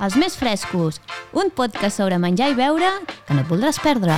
[0.00, 0.96] Els més frescos,
[1.36, 2.88] un podcast sobre menjar i beure
[3.26, 4.14] que no et voldràs perdre.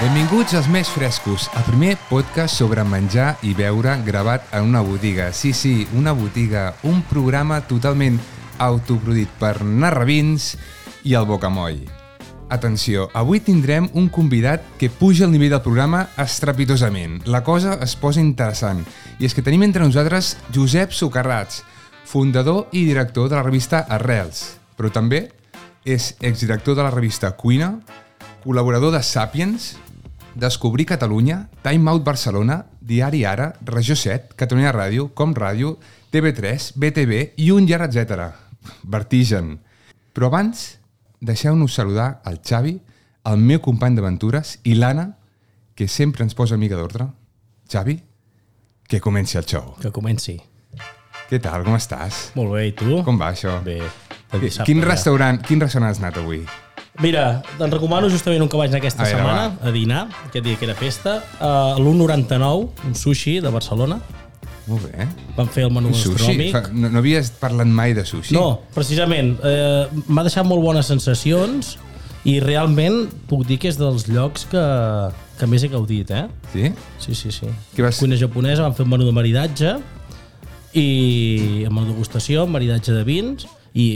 [0.00, 5.32] Benvinguts als Més Frescos, el primer podcast sobre menjar i beure gravat en una botiga.
[5.34, 8.22] Sí, sí, una botiga, un programa totalment
[8.60, 10.54] autoproduït per narrabins
[11.04, 11.84] i el bocamoll.
[12.50, 17.20] Atenció, avui tindrem un convidat que puja el nivell del programa estrepitosament.
[17.30, 18.82] La cosa es posa interessant.
[19.20, 21.62] I és que tenim entre nosaltres Josep Socarrats,
[22.10, 25.28] fundador i director de la revista Arrels, però també
[25.86, 27.76] és exdirector de la revista Cuina,
[28.42, 29.76] col·laborador de Sapiens,
[30.34, 35.76] Descobrir Catalunya, Time Out Barcelona, Diari Ara, Regió 7, Catalunya Ràdio, Com Ràdio,
[36.10, 38.30] TV3, BTV i un llarg etc.
[38.82, 39.58] Vertigen.
[40.14, 40.79] Però abans,
[41.20, 42.78] deixeu-nos saludar el Xavi,
[43.30, 45.10] el meu company d'aventures, i l'Anna,
[45.76, 47.06] que sempre ens posa mica d'ordre.
[47.70, 48.00] Xavi,
[48.88, 49.76] que comenci el show.
[49.80, 50.40] Que comenci.
[51.30, 52.32] Què tal, com estàs?
[52.34, 53.04] Molt bé, i tu?
[53.06, 53.60] Com va això?
[53.62, 53.78] Bé.
[54.40, 54.88] dissabte Quin ja.
[54.88, 56.40] restaurant, quin restaurant has anat avui?
[57.00, 60.44] Mira, te'n recomano justament un que vaig anar aquesta A veure, setmana a dinar, aquest
[60.44, 64.00] dia que era festa, a l'1,99, un sushi de Barcelona.
[64.68, 65.06] Molt bé.
[65.36, 66.72] Vam fer el menú gastronòmic.
[66.76, 68.34] No, no havies parlat mai de sushi?
[68.36, 69.36] No, precisament.
[69.42, 71.76] Eh, M'ha deixat molt bones sensacions
[72.28, 74.62] i realment puc dir que és dels llocs que,
[75.40, 76.26] que més he gaudit, eh?
[76.52, 76.68] Sí?
[77.00, 77.48] Sí, sí, sí.
[77.74, 79.78] Què vas- Cuina japonesa, vam fer un menú de maridatge
[80.76, 83.86] i amb la degustació, maridatge de vins i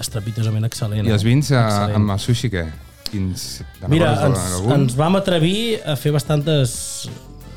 [0.00, 1.06] estrepitosament excel·lent.
[1.06, 1.98] I els vins a, Excel·lent.
[2.00, 2.64] amb el sushi, què?
[3.10, 3.44] Quins...
[3.92, 4.40] Mira, ens,
[4.74, 7.06] ens vam atrevir a fer bastantes...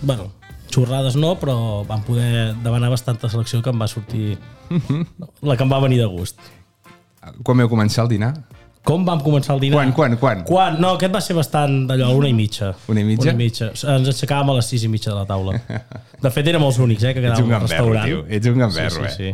[0.01, 0.27] Bueno,
[0.73, 4.37] xorrades no, però vam poder demanar bastanta selecció que em va sortir
[5.41, 6.39] la que em va venir de gust.
[7.43, 8.33] Quan vau començar el dinar?
[8.87, 9.81] Com vam començar el dinar?
[9.81, 10.43] Quan, quan, quan?
[10.47, 10.77] Quan?
[10.79, 12.69] No, aquest va ser bastant d'allò, una i mitja.
[12.87, 13.33] Una i mitja?
[13.33, 13.67] Una i mitja.
[13.73, 15.57] Ens aixecàvem a les sis i mitja de la taula.
[16.23, 18.07] De fet, érem els únics, eh, que quedàvem al restaurant.
[18.07, 18.23] tio.
[18.31, 19.33] Ets un gamberro, sí,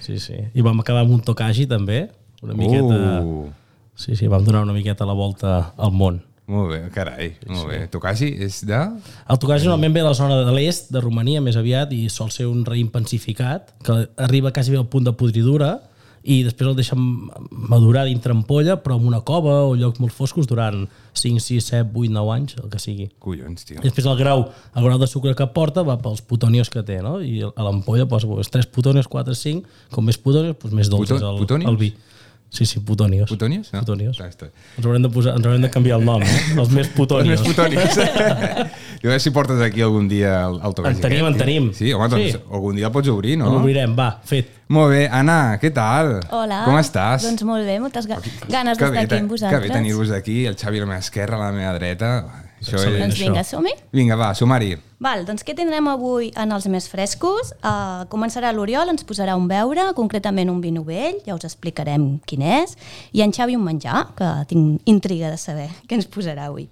[0.00, 0.16] sí.
[0.16, 0.40] sí, sí.
[0.56, 2.06] I vam acabar amb un tokaji, també.
[2.42, 3.20] Una miqueta...
[3.20, 3.46] Uh,
[3.96, 6.18] Sí, sí, vam donar una miqueta la volta al món.
[6.46, 7.80] Molt bé, carai, molt bé.
[7.90, 8.78] Tokaji és de...
[9.30, 12.30] El tokaji normalment ve de la zona de l'est, de Romania més aviat, i sol
[12.30, 15.74] ser un raïm pensificat, que arriba quasi bé al punt de podridura,
[16.26, 16.98] i després el deixen
[17.70, 21.90] madurar dintre ampolla, però en una cova o llocs molt foscos durant 5, 6, 7,
[21.94, 23.06] 8, 9 anys, el que sigui.
[23.22, 23.78] Collons, tio.
[23.78, 24.42] I després el grau,
[24.74, 27.20] el grau de sucre que porta va pels putònios que té, no?
[27.22, 31.14] I a l'ampolla posa pues, 3 putònios, 4, 5, com més putònios, doncs més dolç
[31.14, 31.92] Puto- el, el vi.
[32.56, 33.28] Sí, sí, putònios.
[33.28, 33.68] Putònios?
[33.74, 33.82] No?
[33.84, 34.16] Putònios.
[34.24, 34.48] Està.
[34.78, 36.38] Ens haurem de, posar, ens haurem de canviar el nom, eh?
[36.56, 37.42] Els més Els putònios.
[37.42, 37.98] més putònics.
[39.02, 40.96] Jo veure si portes aquí algun dia el, el Tokaji.
[40.96, 41.66] En tenim, aquest, en tenim.
[41.76, 42.40] Sí, home, doncs Sí.
[42.56, 43.50] algun dia el pots obrir, no?
[43.52, 44.54] L'obrirem, va, fet.
[44.72, 46.16] Molt bé, Anna, què tal?
[46.34, 46.62] Hola.
[46.66, 47.28] Com estàs?
[47.28, 48.16] Doncs molt bé, moltes ga
[48.48, 49.62] ganes Que d'estar aquí amb Que vosaltres.
[49.68, 52.10] bé tenir-vos aquí, el Xavi a la meva esquerra, a la meva dreta.
[52.66, 53.02] Això Excel·lent.
[53.04, 53.72] Doncs vinga, som-hi.
[53.94, 54.74] Vinga, va, sumari.
[55.02, 57.52] Val, doncs què tindrem avui en els més frescos?
[57.60, 62.42] Uh, començarà l'Oriol, ens posarà un beure, concretament un vi novell, ja us explicarem quin
[62.42, 62.74] és,
[63.12, 66.66] i en Xavi un menjar, que tinc intriga de saber què ens posarà avui.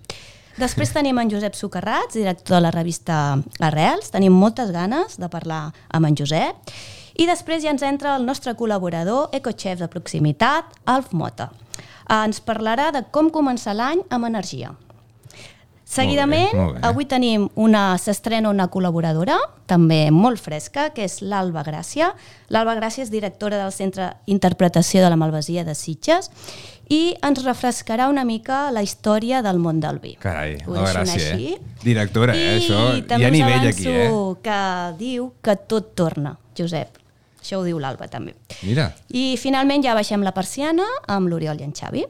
[0.54, 4.12] Després tenim en Josep Socarrats, director de la revista Arrels.
[4.14, 6.70] Tenim moltes ganes de parlar amb en Josep.
[7.18, 11.50] I després ja ens entra el nostre col·laborador, ecochef de proximitat, Alf Mota.
[12.04, 14.72] Uh, ens parlarà de com començar l'any amb energia.
[15.94, 16.80] Seguidament, molt bé.
[16.88, 19.36] avui tenim una, s'estrena una col·laboradora,
[19.70, 22.12] també molt fresca, que és l'Alba Gràcia.
[22.50, 26.30] L'Alba Gràcia és directora del Centre Interpretació de la Malvasia de Sitges
[26.92, 30.16] i ens refrescarà una mica la història del món del vi.
[30.20, 31.54] Carai, Ho la gràcia, així.
[31.54, 31.78] eh?
[31.82, 32.80] Directora, eh, això.
[32.92, 34.10] I Hi també ha us nivell aquí, eh?
[34.42, 34.58] que
[34.98, 36.98] diu que tot torna, Josep.
[37.40, 38.34] Això ho diu l'Alba, també.
[38.64, 42.04] Mira, I finalment ja baixem la persiana amb l'Oriol i en Xavi.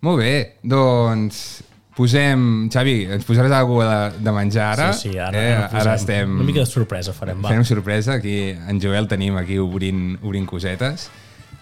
[0.00, 0.56] molt bé.
[0.62, 1.62] Doncs
[1.98, 2.42] posem...
[2.72, 4.90] Xavi, ens posaràs alguna de, de menjar ara?
[4.94, 5.54] sí, sí, ara, eh?
[5.56, 6.36] ara, ara estem...
[6.38, 7.50] Una mica de sorpresa farem, va.
[7.50, 11.08] Fem sorpresa, aquí en Joel tenim aquí obrint, obrint cosetes.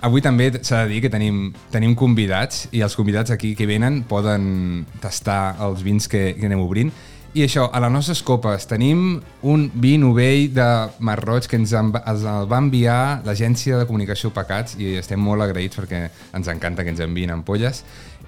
[0.04, 4.03] Avui també s'ha de dir que tenim, tenim convidats i els convidats aquí que venen
[4.09, 6.92] poden tastar els vins que, que anem obrint.
[7.36, 10.66] I això, a les nostres copes tenim un vi novell de
[11.04, 15.44] Marroig que ens, en, ens el va enviar l'agència de comunicació Pecats i estem molt
[15.44, 16.00] agraïts perquè
[16.33, 17.83] ens encanta que ens enviïn ampolles.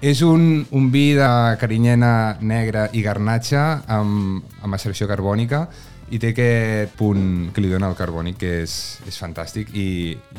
[0.05, 3.57] És un, un vi de carinyena negra i garnatge
[3.89, 5.65] amb, amb maceració carbònica
[6.11, 8.73] i té aquest punt que li dona el carbònic que és,
[9.07, 9.85] és fantàstic i,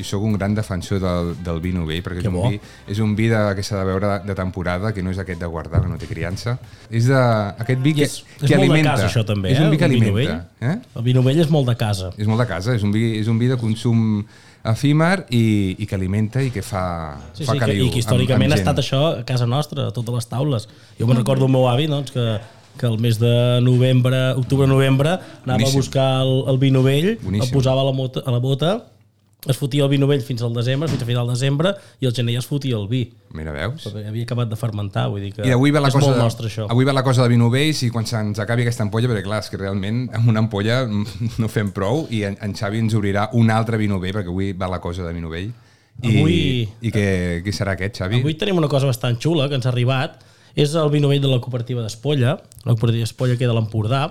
[0.01, 2.49] i sóc un gran defensor del, del vi novell perquè és Que un, bo.
[2.51, 5.19] vi, és un vi de, que s'ha de veure de, de temporada que no és
[5.23, 6.59] aquest de guardar, que no té criança
[6.91, 7.23] és de,
[7.63, 9.65] aquest vi que, és, que és alimenta casa, això, també, és eh?
[9.65, 10.71] un vi que el vi alimenta novell.
[10.73, 10.79] eh?
[10.97, 12.13] El vi novell és molt de casa.
[12.19, 14.25] és molt de casa, és un vi, és un vi de consum
[14.63, 18.03] efímer i, i que alimenta i que fa, Sí, fa sí, que, caliu i que
[18.03, 20.67] històricament amb, ha amb estat això a casa nostra, a totes les taules.
[20.99, 22.27] Jo me'n recordo el meu avi, doncs, que,
[22.81, 25.77] que el mes de novembre, octubre-novembre, anava Boníssim.
[25.77, 27.45] a buscar el, el vi novell, Boníssim.
[27.51, 28.73] el posava a la, mota, a la bota,
[29.49, 32.13] es fotia el vi novell fins al desembre, fins a final de desembre, i al
[32.17, 33.03] gener ja es fotia el vi.
[33.33, 33.87] Mira, veus?
[33.89, 36.19] Perquè havia acabat de fermentar, vull dir que I avui ve la és cosa molt
[36.19, 36.67] de, nostre, això.
[36.69, 39.39] avui ve la cosa de vi novell i quan se'ns acabi aquesta ampolla, perquè clar,
[39.41, 40.83] és que realment amb una ampolla
[41.41, 44.53] no fem prou i en, en Xavi ens obrirà un altre vi novell, perquè avui
[44.53, 45.49] va la cosa de vi novell.
[46.03, 47.07] I, Avui- i què,
[47.45, 48.21] què serà aquest, Xavi?
[48.21, 50.21] Avui tenim una cosa bastant xula que ens ha arribat.
[50.57, 54.07] És el vi novell de la cooperativa d'Espolla, la cooperativa d'Espolla que queda a l'Empordà,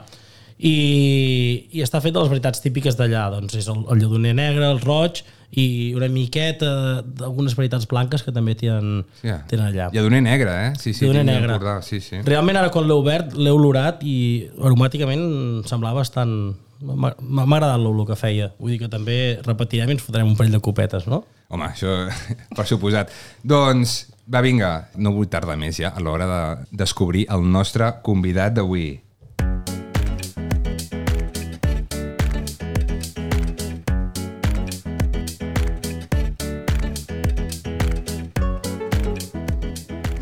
[0.60, 3.30] i, i està fet de les varietats típiques d'allà.
[3.38, 5.22] Doncs és el, el lledoner negre, el roig
[5.58, 9.40] i una miqueta d'algunes varietats blanques que també tenen, Ja.
[9.50, 9.88] tenen allà.
[9.96, 10.74] Lledoner negre, eh?
[10.78, 11.80] Sí, sí, Lledoner negre.
[11.82, 12.20] Sí, sí.
[12.28, 14.18] Realment ara quan l'he obert, l'he olorat i
[14.62, 16.36] aromàticament semblava bastant...
[16.80, 17.10] M'ha
[17.44, 18.54] agradat l'olor que feia.
[18.56, 21.26] Vull dir que també repetirem i ens fotrem un parell de copetes, no?
[21.52, 22.06] Home, això
[22.56, 23.12] per suposat.
[23.44, 23.98] Doncs,
[24.30, 26.42] va, vinga, no vull tardar més ja a l'hora de
[26.84, 29.02] descobrir el nostre convidat d'avui.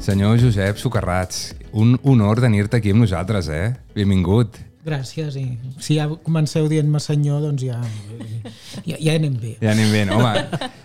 [0.08, 3.76] Senyor Josep Socarrats, un honor tenir-te aquí amb nosaltres, eh?
[3.92, 4.67] Benvingut.
[4.88, 7.82] Gràcies, i si ja comenceu dient-me senyor, doncs ja,
[8.88, 9.58] ja, ja anem bé.
[9.60, 10.06] Ja anem bé?
[10.16, 10.32] Home,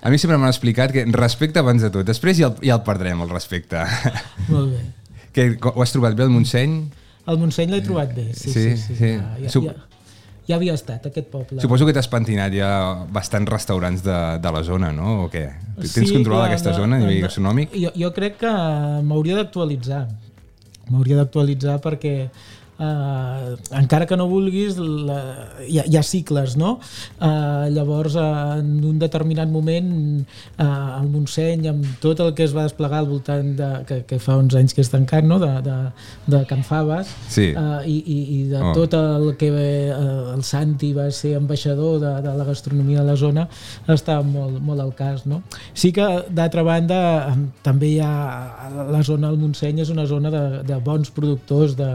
[0.02, 2.82] a mi sempre m'han explicat que respecte abans de tot, després ja el, ja el
[2.86, 3.84] perdrem, el respecte.
[4.48, 4.82] Molt bé.
[5.32, 6.74] que, ho has trobat bé, el Montseny?
[7.30, 8.26] El Montseny l'he trobat bé.
[8.34, 8.96] Sí, Sí, sí, sí.
[8.98, 9.10] sí.
[9.20, 9.76] Ja, ja, Sup- ja,
[10.50, 11.60] ja havia estat, aquest poble.
[11.62, 12.72] Suposo que t'has pentinat ja
[13.14, 15.28] bastants restaurants de, de la zona, no?
[15.28, 15.44] O què?
[15.78, 17.70] Tens controlada clar, aquesta de- zona a nivell gastronòmic?
[17.78, 18.50] Jo, jo crec que
[19.06, 20.08] m'hauria d'actualitzar.
[20.90, 22.16] M'hauria d'actualitzar perquè
[22.82, 25.18] eh, encara que no vulguis la,
[25.66, 26.74] hi, ha, hi ha cicles no?
[27.20, 28.26] Eh, llavors eh,
[28.58, 29.92] en un determinat moment
[30.22, 34.18] eh, el Montseny amb tot el que es va desplegar al voltant de, que, que
[34.22, 35.38] fa uns anys que és tancat no?
[35.42, 35.76] de, de,
[36.34, 37.50] de Can Faves Sí.
[37.52, 38.70] eh, i, i, i de Oh.
[38.76, 39.90] tot el que eh,
[40.36, 43.46] el Santi va ser ambaixador de, de la gastronomia de la zona
[43.90, 45.40] està molt, molt al cas no?
[45.74, 47.00] sí que d'altra banda
[47.66, 48.12] també hi ha
[48.92, 51.88] la zona del Montseny és una zona de, de bons productors de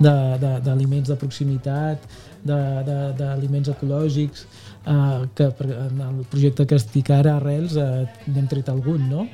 [0.00, 1.98] d'aliments de, de proximitat
[2.44, 4.46] de- de- d'aliments ecològics
[4.86, 9.26] eh, que en el projecte que estic ara Arrels eh, n'hem tret algun no?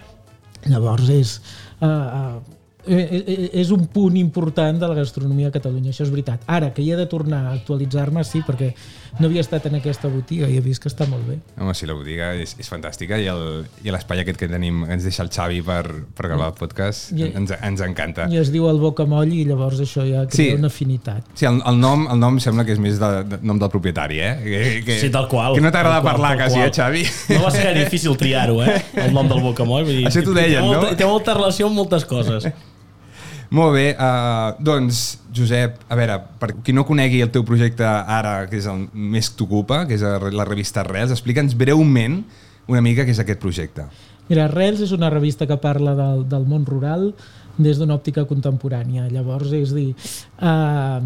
[0.66, 1.40] llavors és
[1.80, 2.40] eh,
[2.86, 6.42] eh, eh, és un punt important de la gastronomia a Catalunya, això és veritat.
[6.46, 8.74] Ara, que hi he de tornar a actualitzar-me, sí, perquè
[9.20, 11.36] no havia estat en aquesta botiga i he vist que està molt bé.
[11.60, 14.92] Home, sí, la botiga és, és fantàstica i el- i l'espai aquest que tenim, que
[14.96, 15.82] ens deixa el Xavi per,
[16.16, 18.26] per gravar el podcast, I- ens, ens encanta.
[18.30, 20.48] I es diu el bocamoll i llavors això ja crea Sí.
[20.58, 21.24] una afinitat.
[21.34, 24.20] Sí, el, el, nom, el nom sembla que és més de, de nom del propietari,
[24.20, 24.34] eh?
[24.44, 25.54] Que, que, Sí, tal qual.
[25.54, 26.68] Que no t'agrada parlar, quasi, qual.
[26.68, 27.04] eh, Xavi?
[27.36, 28.82] No va ser difícil triar-ho, eh?
[29.06, 29.84] El nom del bocamoll.
[29.84, 30.96] Vull dir, Això t'ho té deien, molta, no?
[30.96, 32.46] Té molta relació amb moltes coses.
[33.50, 35.02] Molt bé, uh, doncs,
[35.34, 39.28] Josep, a veure, per qui no conegui el teu projecte ara, que és el més
[39.30, 42.22] que t'ocupa, que és la revista Arrels, explica'ns breument
[42.70, 43.84] una mica què és aquest projecte.
[44.28, 47.10] Mira, Arrels és una revista que parla del, del món rural
[47.58, 49.10] des d'una òptica contemporània.
[49.12, 51.00] Llavors, és dir, eh,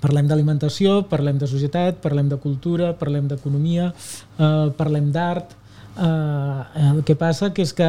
[0.00, 5.57] parlem d'alimentació, parlem de societat, parlem de cultura, parlem d'economia, eh, parlem d'art.
[5.98, 7.88] Eh, el que passa que és que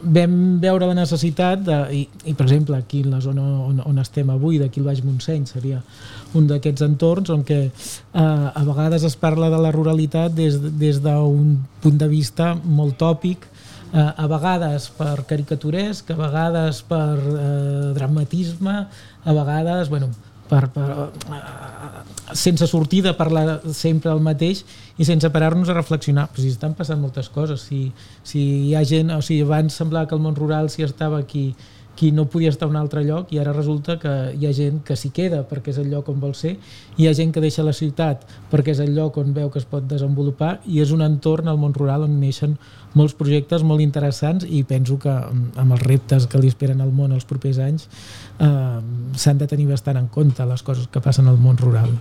[0.00, 2.00] vam veure la necessitat de, i,
[2.30, 5.46] i per exemple aquí en la zona on, on estem avui d'aquí al Baix Montseny
[5.48, 5.80] seria
[6.38, 7.72] un d'aquests entorns on que eh,
[8.22, 13.44] a vegades es parla de la ruralitat des, des d'un punt de vista molt tòpic
[13.92, 18.76] eh, a vegades per caricaturesc, a vegades per eh, dramatisme,
[19.24, 20.10] a vegades, bueno,
[20.50, 24.64] per, per, eh, sense sortir de parlar sempre el mateix
[24.98, 26.28] i sense parar-nos a reflexionar.
[26.30, 27.84] Però si estan passant moltes coses, si,
[28.26, 31.52] si hi ha gent, o sigui, abans semblava que el món rural si estava aquí
[32.00, 34.78] qui no podia estar a un altre lloc i ara resulta que hi ha gent
[34.88, 36.54] que s'hi queda perquè és el lloc on vol ser
[36.96, 39.66] hi ha gent que deixa la ciutat perquè és el lloc on veu que es
[39.68, 42.56] pot desenvolupar i és un entorn al món rural on neixen
[42.96, 46.90] molts projectes molt interessants i penso que mm, amb els reptes que li esperen al
[46.90, 47.84] món els propers anys
[48.40, 48.80] eh,
[49.20, 51.92] s'han de tenir bastant en compte les coses que passen al món rural.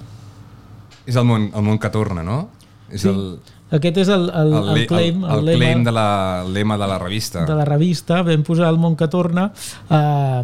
[1.05, 2.47] És el món, el món que torna, no?
[2.89, 3.09] És Sí.
[3.11, 6.07] el, Aquest és el, el, el, el claim, el, el lema claim de la,
[6.45, 7.45] el lema de la revista.
[7.45, 9.51] de la revista, vam posar el món que torna
[9.89, 10.41] eh,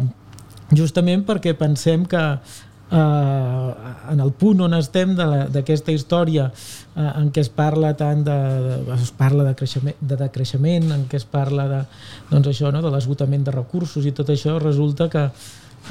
[0.76, 2.22] justament perquè pensem que
[2.90, 3.70] eh,
[4.12, 8.38] en el punt on estem d'aquesta història eh, en què es parla tant de,
[8.86, 11.84] de es parla de creixement, de decreixement en què es parla de,
[12.30, 12.82] doncs això, no?
[12.84, 15.28] de l'esgotament de recursos i tot això resulta que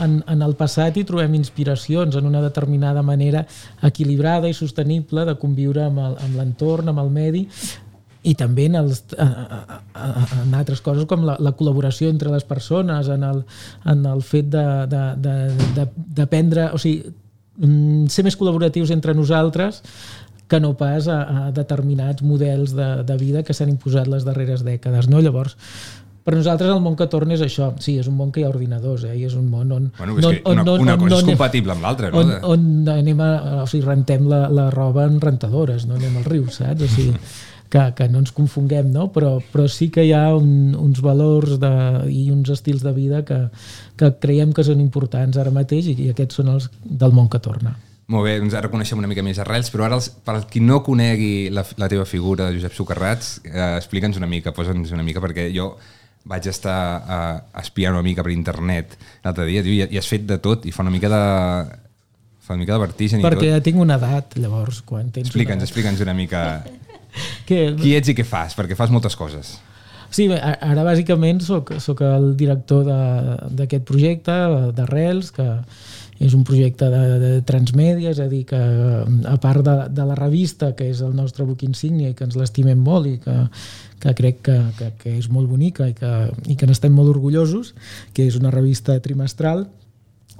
[0.03, 3.45] en, en el passat hi trobem inspiracions en una determinada manera
[3.83, 7.45] equilibrada i sostenible de conviure amb el- amb l'entorn, amb el medi
[8.25, 13.21] i també en, els, en altres coses com la, la col·laboració entre les persones, en
[13.23, 13.43] el,
[13.85, 14.47] en el fet
[16.15, 17.03] d'aprendre, o sigui,
[17.59, 19.81] mm, ser més col·laboratius entre nosaltres
[20.47, 24.61] que no pas a, a determinats models de, de vida que s'han imposat les darreres
[24.65, 25.07] dècades.
[25.09, 25.21] No?
[25.21, 25.55] Llavors,
[26.25, 27.69] per nosaltres el món que torna és això.
[27.81, 29.13] Sí, és un món que hi ha ordinadors, eh?
[29.13, 29.89] I és un món on...
[29.97, 32.23] Bueno, és on, que una, on, una cosa on, és compatible amb l'altra, no?
[32.23, 36.25] On, on anem a, o sigui, rentem la, la roba en rentadores, no anem al
[36.25, 36.81] riu, saps?
[36.81, 37.13] O sigui,
[37.75, 39.11] que, que no ens confonguem, no?
[39.13, 41.73] Però, però sí que hi ha un, uns valors de,
[42.09, 43.43] i uns estils de vida que,
[43.99, 47.41] que creiem que són importants ara mateix i, i aquests són els del món que
[47.43, 47.75] torna.
[48.13, 50.83] Molt bé, doncs ara coneixem una mica més arrels, però ara, els, per qui no
[50.85, 55.23] conegui la, la teva figura de Josep Socarrats, eh, explica'ns una mica, posa'ns una mica,
[55.23, 55.71] perquè jo
[56.25, 60.39] vaig estar uh, espiant una mica per internet l'altre dia, i, i has fet de
[60.41, 61.21] tot, i fa una mica de
[62.45, 63.53] fa una mica de vertigen Perquè i tot.
[63.53, 65.69] ja tinc una edat, llavors, quan tens Explica'ns, una...
[65.69, 66.41] explica'ns una mica
[67.49, 67.71] que...
[67.79, 69.55] qui ets i què fas, perquè fas moltes coses.
[70.15, 72.85] Sí, ara bàsicament sóc, sóc el director
[73.57, 74.35] d'aquest projecte,
[74.77, 75.47] d'Arrels, que
[76.19, 80.15] és un projecte de, de transmèdia, és a dir, que a part de, de la
[80.15, 83.37] revista, que és el nostre book insígnia i que ens l'estimem molt i que,
[84.03, 86.13] que crec que, que, que és molt bonica i que,
[86.47, 87.73] i que n'estem molt orgullosos,
[88.15, 89.67] que és una revista trimestral,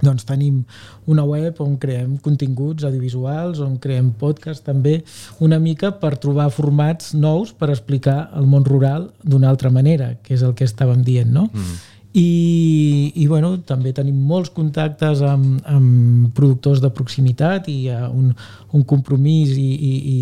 [0.04, 0.64] doncs tenim
[1.08, 4.98] una web on creem continguts audiovisuals, on creem podcast també,
[5.44, 10.36] una mica per trobar formats nous per explicar el món rural d'una altra manera, que
[10.36, 11.50] és el que estàvem dient, no?
[11.52, 17.90] Mm i, i bueno, també tenim molts contactes amb, amb productors de proximitat i hi
[17.92, 18.30] ha un,
[18.72, 20.20] un compromís i, i,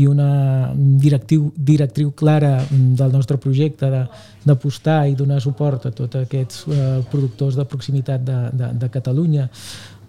[0.00, 3.90] i una directiu, directriu clara del nostre projecte
[4.46, 9.50] d'apostar i donar suport a tots aquests eh, productors de proximitat de, de, de Catalunya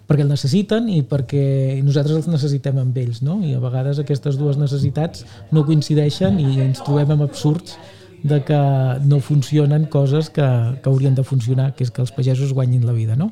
[0.08, 1.44] perquè el necessiten i perquè
[1.84, 3.42] nosaltres els necessitem amb ells no?
[3.44, 7.76] i a vegades aquestes dues necessitats no coincideixen i ens trobem amb absurds
[8.24, 8.58] de que
[9.04, 10.42] no funcionen coses que,
[10.82, 13.28] que haurien de funcionar, que és que els pagesos guanyin la vida, no?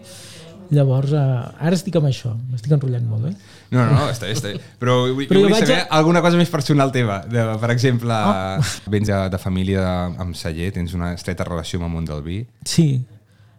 [0.72, 1.20] Llavors, eh,
[1.64, 3.32] ara estic amb això, m'estic enrotllant molt, eh?
[3.72, 4.60] No, no, no està bé, està bé.
[4.80, 5.86] Però, vull, Però vull saber a...
[5.96, 7.22] alguna cosa més personal teva.
[7.28, 8.72] De, per exemple, oh.
[8.92, 9.86] vens de, de família
[10.20, 12.42] amb celler, tens una estreta relació amb el món del vi.
[12.68, 12.88] Sí,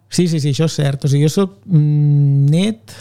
[0.09, 1.05] sí, sí, sí això és cert.
[1.05, 2.93] O sigui, jo sóc mm, net,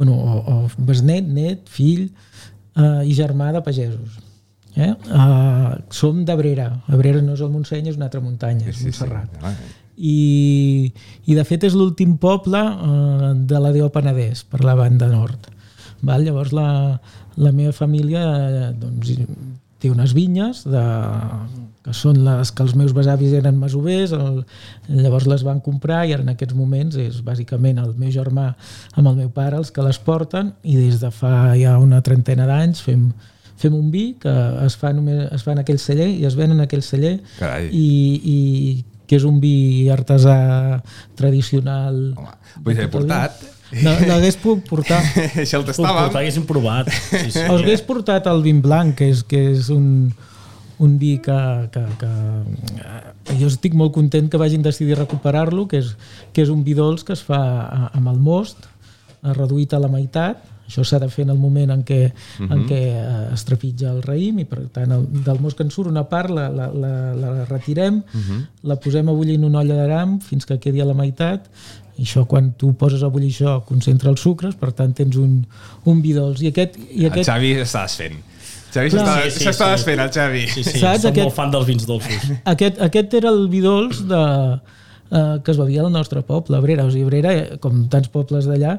[0.00, 4.24] bueno, o, o besnet, net, fill eh, i germà de pagesos
[4.78, 4.92] Eh?
[5.10, 6.70] Uh, som d'Abrera.
[6.86, 9.38] Abrera no és el Montseny, és una altra muntanya, és sí, Montserrat.
[9.42, 9.76] Sí, sí.
[9.98, 10.18] I,
[11.26, 15.50] I de fet és l'últim poble uh, de la Déu Penedès, per la banda nord.
[16.06, 16.22] Val?
[16.22, 16.68] Llavors la,
[17.42, 18.22] la meva família
[18.78, 19.16] doncs,
[19.82, 20.84] té unes vinyes de,
[21.86, 24.40] que són les que els meus besavis eren masovers, el,
[24.90, 28.50] llavors les van comprar i ara en aquests moments és bàsicament el meu germà
[28.96, 32.48] amb el meu pare els que les porten i des de fa ja una trentena
[32.50, 33.08] d'anys fem,
[33.58, 34.32] fem un vi que
[34.64, 37.16] es fa, només, es fa en aquell celler i es ven en aquell celler
[37.74, 37.88] i,
[38.22, 38.38] i
[39.08, 40.38] que és un vi artesà
[41.16, 41.96] tradicional.
[42.18, 42.34] Home,
[42.64, 43.38] vull dir, portat.
[43.84, 45.00] No, l'hagués pogut portar.
[45.42, 46.08] Això el tastàvem.
[46.08, 46.90] Portar, haguéssim provat.
[46.92, 47.44] Sí, sí.
[47.44, 50.10] Els hagués portat el vin blanc, que és, que és un,
[50.84, 51.38] un vi que,
[51.74, 52.12] que, que,
[53.28, 55.94] que jo estic molt content que vagin decidir recuperar-lo, que, és,
[56.32, 57.40] que és un vi dolç que es fa
[57.90, 58.68] amb el most,
[59.24, 62.52] reduït a la meitat, això s'ha de fer en el moment en què, uh -huh.
[62.52, 62.68] en mhm.
[62.68, 65.88] què eh, es trepitja el raïm i per tant el, del mos que en surt
[65.88, 68.22] una part la, la, la, la retirem, uh mhm.
[68.30, 68.46] -huh.
[68.62, 71.48] la posem a bullir en una olla d'aram fins que quedi a la meitat
[71.98, 75.44] i això quan tu poses a bullir això concentra els sucres, per tant tens un,
[75.84, 76.42] un vi dolç.
[76.42, 77.28] I aquest, i aquest...
[77.28, 78.18] El Xavi està desfent.
[78.72, 79.70] Xavi s'està sí, sí, sí.
[79.72, 80.44] desfent, el Xavi.
[80.46, 81.02] Sí, sí, Saps?
[81.02, 82.30] som aquest, molt fan dels vins dolços.
[82.54, 84.22] Aquest, aquest era el vi dolç de,
[85.10, 86.86] eh, que es bevia al nostre poble, Abrera.
[86.86, 88.78] O sigui, Abrera, com tants pobles d'allà,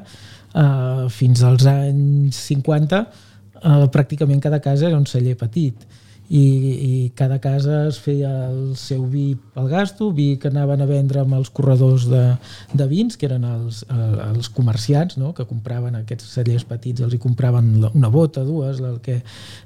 [0.54, 5.88] eh, fins als anys 50 eh, pràcticament cada casa era un celler petit
[6.30, 6.42] i,
[6.86, 11.24] i cada casa es feia el seu vi pel gasto, vi que anaven a vendre
[11.24, 12.22] amb els corredors de,
[12.70, 15.32] de vins, que eren els, els comerciants no?
[15.34, 19.18] que compraven aquests cellers petits, els hi compraven una bota, dues, el que,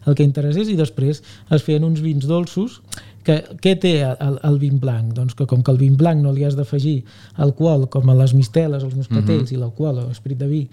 [0.09, 1.21] el que interessés, i després
[1.53, 2.81] es feien uns vins dolços
[3.25, 5.15] que, què té el, el vin blanc?
[5.17, 6.99] Doncs que com que el vin blanc no li has d'afegir
[7.47, 9.57] alcohol com a les misteles, els moscatells uh -huh.
[9.57, 10.69] i l'alcohol l'esperit de vi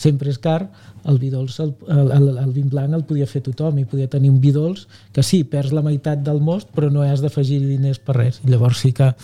[0.00, 0.70] sempre és car,
[1.04, 4.08] el vi dolç, el, el, el, el vin blanc el podia fer tothom i podia
[4.08, 7.60] tenir un vi dolç que sí, perds la meitat del most però no has d'afegir
[7.60, 9.14] diners per res i llavors sí que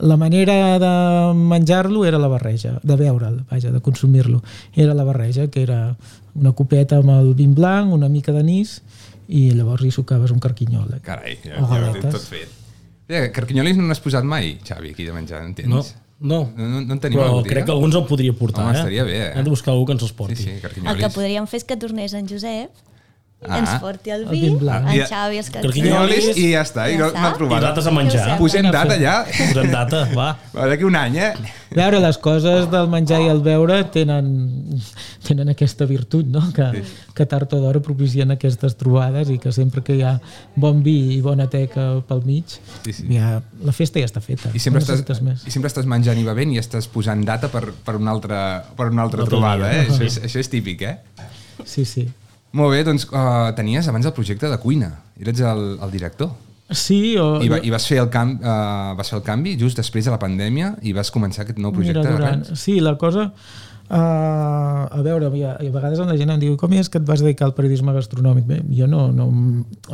[0.00, 4.42] la manera de menjar-lo era la barreja, de beure'l, vaja, de consumir-lo.
[4.74, 5.96] Era la barreja, que era
[6.34, 8.80] una copeta amb el vin blanc, una mica d'anís
[9.30, 10.96] i llavors hi sucaves un carquinyol.
[10.96, 11.00] Eh?
[11.06, 12.52] Carai, ja, ja ho tot fet.
[13.10, 15.70] Ja, carquinyolis no n'has posat mai, Xavi, aquí de menjar, entens?
[15.70, 15.82] No.
[16.20, 18.66] No, no, no, no en tenim però crec que alguns el podria portar.
[18.66, 19.28] Home, estaria bé, eh?
[19.40, 20.36] Hem de buscar algú que ens els porti.
[20.36, 22.89] Sí, sí, el que podríem fer és que tornés en Josep
[23.48, 23.58] ah.
[23.58, 24.86] ens porti el El vi, vin blanc.
[24.88, 26.36] en I- Xavi els Quinyolis calzones.
[26.38, 27.60] i ja està, i no- una I trobada.
[27.60, 28.26] nosaltres a menjar.
[28.28, 28.36] Ja.
[28.38, 29.00] Posem data fer.
[29.00, 29.24] ja.
[29.24, 30.28] Posem data, va.
[30.56, 31.32] Va, D'aquí un any, eh?
[31.70, 34.80] A veure, les coses del menjar i el beure tenen,
[35.26, 36.42] tenen aquesta virtut, no?
[36.52, 36.82] que,
[37.14, 40.16] que tard o d'hora propicien aquestes trobades i que sempre que hi ha
[40.56, 43.06] bon vi i bona teca pel mig, Sí, sí.
[43.14, 44.50] Ja, la festa ja està feta.
[44.52, 45.46] I sempre, no estàs, més.
[45.46, 48.88] I sempre estàs menjant i bevent i estàs posant data per, per una altra, per
[48.90, 49.82] una altra trobada, dia.
[49.84, 49.88] eh?
[49.88, 50.98] Això és, això és típic, eh?
[51.64, 52.08] Sí, sí.
[52.56, 54.90] Molt bé, doncs uh, tenies abans el projecte de cuina.
[55.20, 56.32] Eres el, el director.
[56.70, 57.40] Sí, o...
[57.42, 60.14] I, va, i vas, fer el camp, uh, vas fer el canvi just després de
[60.14, 62.46] la pandèmia i vas començar aquest nou projecte Mira, durant...
[62.58, 63.30] Sí, la cosa...
[63.90, 67.18] Uh, a veure, a, a vegades la gent em diu com és que et vas
[67.24, 68.44] dedicar al periodisme gastronòmic?
[68.46, 69.24] Bé, jo no, no,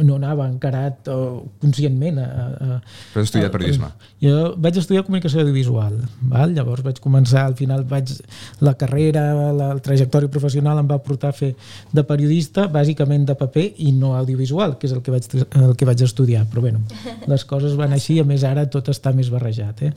[0.04, 2.76] no anava encarat o conscientment a, a,
[3.14, 3.88] Però has estudiat a- periodisme.
[4.20, 5.96] Jo vaig estudiar comunicació audiovisual,
[6.28, 6.52] val?
[6.52, 8.12] llavors vaig començar, al final vaig,
[8.60, 11.54] la carrera, la, la trajectòria professional em va portar a fer
[11.96, 15.88] de periodista, bàsicament de paper i no audiovisual, que és el que vaig, el que
[15.88, 16.84] vaig estudiar, però bueno,
[17.32, 19.86] les coses van així, a més ara tot està més barrejat.
[19.88, 19.92] Eh?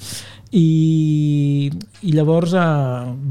[0.56, 1.70] I,
[2.08, 2.64] i llavors eh,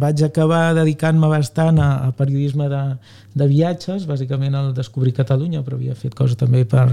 [0.05, 2.83] vaig acabar dedicant-me bastant a, a periodisme de,
[3.39, 6.87] de viatges, bàsicament al Descobrir Catalunya, però havia fet coses també per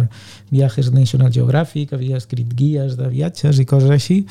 [0.51, 4.21] Viajes National Geographic, havia escrit guies de viatges i coses així,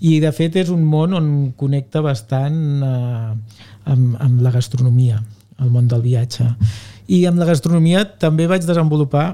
[0.00, 1.28] i de fet és un món on
[1.60, 2.56] connecta bastant
[2.86, 5.20] eh, amb, amb la gastronomia,
[5.60, 6.48] el món del viatge.
[7.10, 9.28] I amb la gastronomia també vaig desenvolupar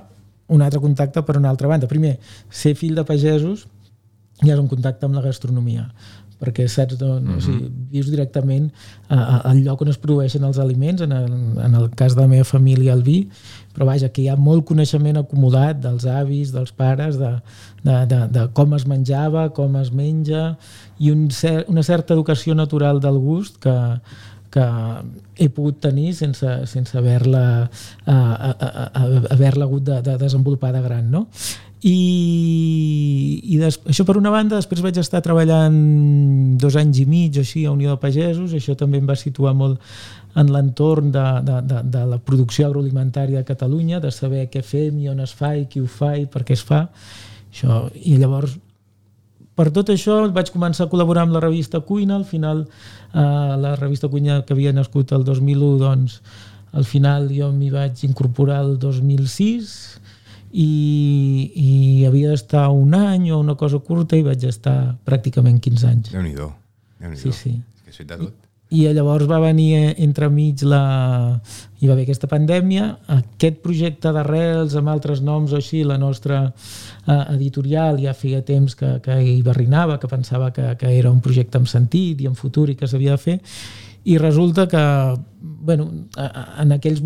[0.49, 1.89] un altre contacte per una altra banda.
[1.91, 2.17] Primer,
[2.51, 3.67] ser fill de pagesos
[4.43, 5.87] ja és un contacte amb la gastronomia
[6.41, 7.37] perquè saps d'on, mm -hmm.
[7.37, 8.71] o sigui, vius directament
[9.09, 11.33] a, a, al lloc on es produeixen els aliments, en el,
[11.65, 13.29] en el cas de la meva família el vi,
[13.75, 17.33] però vaja, que hi ha molt coneixement acumulat dels avis, dels pares, de,
[17.83, 20.57] de, de, de com es menjava, com es menja,
[20.99, 23.77] i un cer una certa educació natural del gust que,
[24.51, 24.65] que
[25.37, 27.69] he pogut tenir sense, sense haver-la
[28.07, 31.27] uh, haver hagut de, de desenvolupar de gran, no?
[31.85, 35.77] I, i des, això per una banda després vaig estar treballant
[36.61, 38.55] dos anys i mig així a Unió de Pagesos.
[38.57, 39.81] Això també em va situar molt
[40.37, 45.03] en l'entorn de, de, de, de la producció agroalimentària a Catalunya de saber què fem
[45.05, 46.87] i on es fa i qui ho fa i per què es fa.
[47.53, 48.57] Això, i llavors
[49.57, 52.19] per tot això vaig començar a col·laborar amb la revista Cuina.
[52.19, 53.21] Al final eh,
[53.63, 56.21] la revista Cuina que havia nascut el 2001 doncs
[56.77, 59.73] al final jo m'hi vaig incorporar el 2006
[60.57, 65.87] i, i havia d'estar un any o una cosa curta i vaig estar pràcticament 15
[65.91, 66.11] anys.
[66.15, 66.51] Déu-n'hi-do.
[67.03, 67.55] Déu Sí, sí.
[67.87, 68.43] És que de tot.
[68.75, 71.39] I llavors va venir entremig la...
[71.79, 76.41] hi va haver aquesta pandèmia, aquest projecte d'arrels amb altres noms o així, la nostra
[76.49, 81.21] eh, editorial ja feia temps que, que hi barrinava, que pensava que, que era un
[81.23, 83.39] projecte amb sentit i en futur i que s'havia de fer,
[84.07, 84.83] i resulta que
[85.67, 85.89] bueno,
[86.63, 87.01] en aquells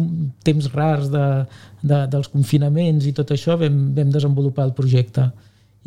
[0.45, 1.25] temps rars de,
[1.81, 5.31] de, dels confinaments i tot això vam, vam desenvolupar el projecte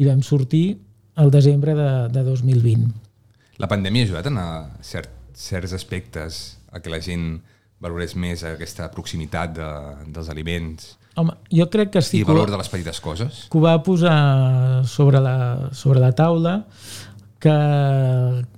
[0.01, 0.79] i vam sortir
[1.21, 2.87] al desembre de, de 2020.
[3.61, 4.47] La pandèmia ha ajudat en a
[4.81, 6.41] cert, certs aspectes
[6.73, 7.35] a que la gent
[7.83, 9.69] valorés més aquesta proximitat de,
[10.15, 13.43] dels aliments Home, jo crec que sí i ho- valor de les petites coses.
[13.51, 16.63] que ho va posar sobre la, sobre la taula
[17.43, 17.53] que,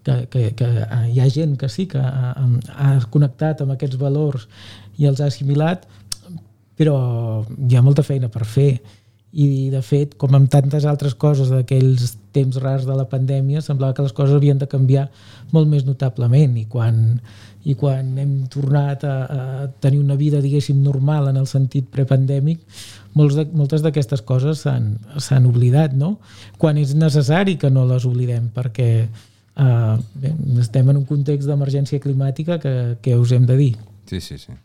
[0.05, 0.71] que, que, que
[1.11, 2.33] hi ha gent que sí que ha,
[2.77, 4.45] ha connectat amb aquests valors
[5.01, 5.87] i els ha assimilat
[6.75, 6.97] però
[7.47, 8.75] hi ha molta feina per fer.
[9.35, 13.95] I de fet, com amb tantes altres coses d'aquells temps rars de la pandèmia, semblava
[13.95, 15.09] que les coses havien de canviar
[15.51, 16.55] molt més notablement.
[16.55, 17.01] I quan,
[17.67, 22.63] i quan hem tornat a, a tenir una vida, diguéssim, normal en el sentit prepandèmic,
[23.15, 26.17] molts de, moltes d'aquestes coses s'han oblidat, no?
[26.61, 32.01] Quan és necessari que no les oblidem, perquè eh, bé, estem en un context d'emergència
[32.03, 33.73] climàtica que, que us hem de dir.
[34.09, 34.55] Sí, sí, sí.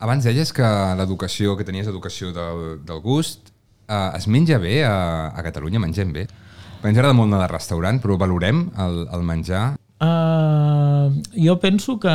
[0.00, 3.52] Abans deies que l'educació, que tenies educació del, del gust,
[3.88, 6.28] eh, es menja bé a, a Catalunya, mengem bé.
[6.80, 9.64] A mi ens agrada molt anar de restaurant, però valorem el, el menjar.
[10.00, 12.12] Uh, jo penso que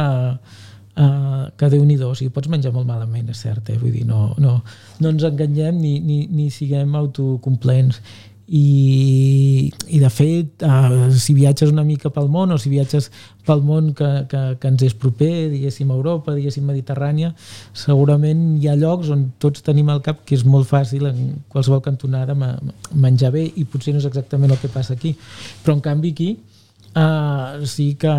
[0.98, 3.80] uh, que déu nhi o sigui, pots menjar molt malament, és cert, eh?
[3.82, 4.60] vull dir, no, no,
[5.00, 8.02] no ens enganyem ni, ni, ni siguem autocomplents
[8.46, 13.10] i, i de fet uh, si viatges una mica pel món o si viatges
[13.46, 17.32] pel món que, que, que ens és proper diguéssim Europa, diguéssim Mediterrània
[17.74, 21.82] segurament hi ha llocs on tots tenim al cap que és molt fàcil en qualsevol
[21.86, 22.38] cantonada
[22.94, 25.16] menjar bé i potser no és exactament el que passa aquí
[25.66, 26.32] però en canvi aquí
[26.94, 28.14] uh, sí que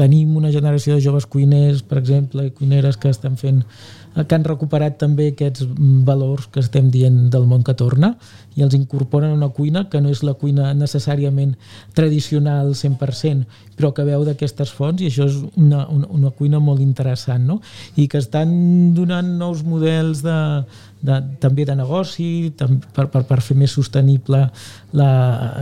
[0.00, 3.64] tenim una generació de joves cuiners, per exemple, i cuineres que estan fent
[4.10, 5.62] que han recuperat també aquests
[6.06, 8.16] valors que estem dient del món que torna
[8.58, 11.52] i els incorporen a una cuina que no és la cuina necessàriament
[11.94, 13.44] tradicional 100%,
[13.78, 17.60] però que veu d'aquestes fonts i això és una, una, una cuina molt interessant, no?
[17.94, 18.50] I que estan
[18.96, 20.38] donant nous models de,
[21.00, 24.42] de, també de negoci, tam, per, per, per fer més sostenible
[24.96, 25.10] la,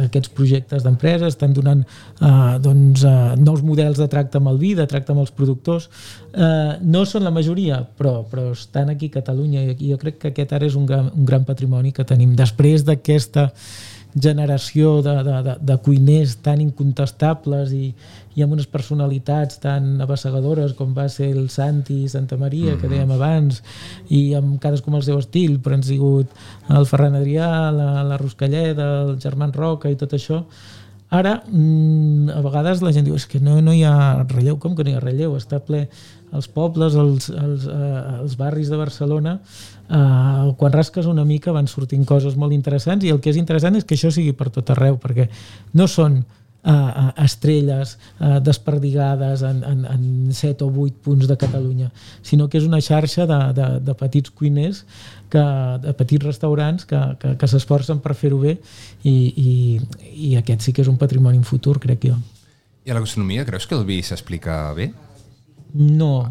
[0.05, 4.75] aquests projectes d'empreses, estan donant eh, doncs, eh, nous models de tracte amb el vi,
[4.79, 5.89] de tracte amb els productors.
[6.33, 10.33] Eh, no són la majoria, però, però estan aquí a Catalunya i jo crec que
[10.33, 12.35] aquest ara és un gran, un gran patrimoni que tenim.
[12.39, 13.49] Després d'aquesta
[14.19, 17.93] generació de, de, de, de cuiners tan incontestables i,
[18.39, 22.77] i amb unes personalitats tan abassegadores com va ser el Santi i Santa Maria, mm
[22.77, 22.81] -hmm.
[22.81, 23.63] que dèiem abans,
[24.09, 26.27] i amb cadascú amb el seu estil, però han sigut
[26.69, 30.45] el Ferran Adrià, la, la Ruscalleda, el Germán Roca i tot això,
[31.11, 34.77] Ara, mm, a vegades la gent diu és que no, no hi ha relleu, com
[34.77, 35.37] que no hi ha relleu?
[35.37, 35.89] Està ple
[36.33, 39.41] els pobles, els, els, eh, els barris de Barcelona
[39.89, 43.79] Uh, quan rasques una mica van sortint coses molt interessants i el que és interessant
[43.79, 45.31] és que això sigui per tot arreu perquè
[45.81, 46.19] no són
[46.65, 51.91] uh, estrelles uh, desperdigades en, en, en 7 o 8 punts de Catalunya
[52.23, 54.85] sinó que és una xarxa de, de, de petits cuiners
[55.31, 55.45] que,
[55.85, 58.59] de petits restaurants que, que, que s'esforcen per fer-ho bé
[59.03, 59.53] i, i,
[60.31, 62.19] i aquest sí que és un patrimoni futur crec jo
[62.85, 64.93] I a la gastronomia creus que el vi s'explica bé?
[65.75, 66.27] No,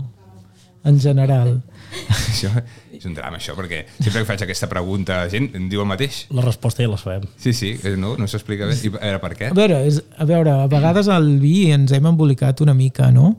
[0.83, 1.61] en general
[2.31, 2.51] això
[2.93, 5.89] és un drama, això, perquè sempre que faig aquesta pregunta la gent em diu el
[5.89, 6.25] mateix.
[6.35, 7.27] La resposta ja la sabem.
[7.41, 8.77] Sí, sí, eh, no, no s'explica bé.
[8.77, 9.51] I a veure, per què?
[9.53, 13.35] A veure, és, a veure, a vegades el vi ens hem embolicat una mica, no?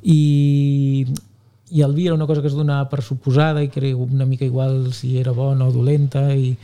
[0.00, 1.04] I,
[1.70, 4.26] i el vi era una cosa que es donava per suposada i que era una
[4.26, 6.54] mica igual si era bona o dolenta i,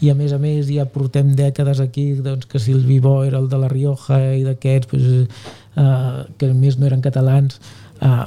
[0.00, 3.18] i a més a més ja portem dècades aquí doncs, que si el vi bo
[3.24, 5.06] era el de la Rioja i d'aquests pues,
[5.76, 7.60] uh, que a més no eren catalans
[8.00, 8.26] uh,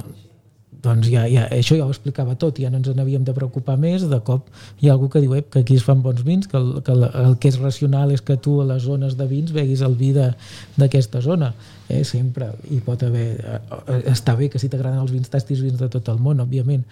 [0.82, 4.06] doncs ja, ja, això ja ho explicava tot, ja no ens n'havíem de preocupar més,
[4.08, 4.48] de cop
[4.80, 7.04] hi ha algú que diu que aquí es fan bons vins, que, el, que el,
[7.24, 10.12] el que és racional és que tu a les zones de vins veguis el vi
[10.14, 11.52] d'aquesta zona,
[11.88, 15.78] eh, sempre, i pot haver, eh, està bé que si t'agraden els vins tastis vins
[15.80, 16.84] de tot el món, òbviament,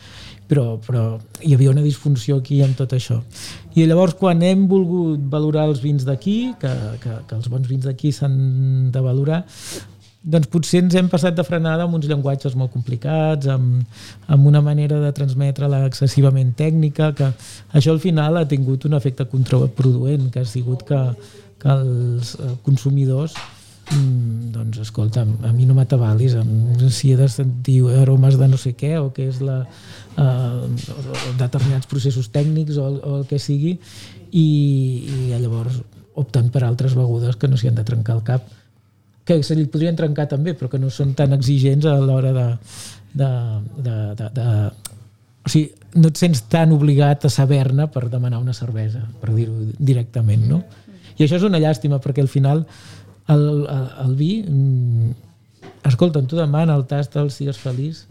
[0.49, 1.05] però, però
[1.43, 3.21] hi havia una disfunció aquí amb tot això.
[3.79, 7.87] I llavors quan hem volgut valorar els vins d'aquí, que, que, que els bons vins
[7.87, 9.45] d'aquí s'han de valorar,
[10.23, 13.85] doncs potser ens hem passat de frenada amb uns llenguatges molt complicats, amb,
[14.27, 17.31] amb una manera de transmetre-la excessivament tècnica, que
[17.79, 20.99] això al final ha tingut un efecte contraproduent, que ha sigut que,
[21.63, 23.37] que els eh, consumidors
[23.95, 26.35] mm, doncs escolta, a mi no m'atabalis
[26.91, 29.63] si he de sentir aromes de no sé què o que és la,
[30.19, 33.79] eh, determinats processos tècnics o, o el que sigui
[34.35, 34.49] i,
[35.07, 35.79] i llavors
[36.19, 38.58] opten per altres begudes que no s'hi han de trencar el cap
[39.29, 42.47] que se li podrien trencar també, però que no són tan exigents a l'hora de,
[43.13, 43.31] de,
[43.85, 44.47] de, de, de...
[45.45, 45.69] O sigui,
[46.01, 50.63] no et sents tan obligat a saber-ne per demanar una cervesa, per dir-ho directament, no?
[51.19, 52.65] I això és una llàstima, perquè al final
[53.29, 54.33] el, el, el vi...
[54.45, 55.15] Mm,
[55.89, 58.03] escolta, tu demana el tast, el sigues feliç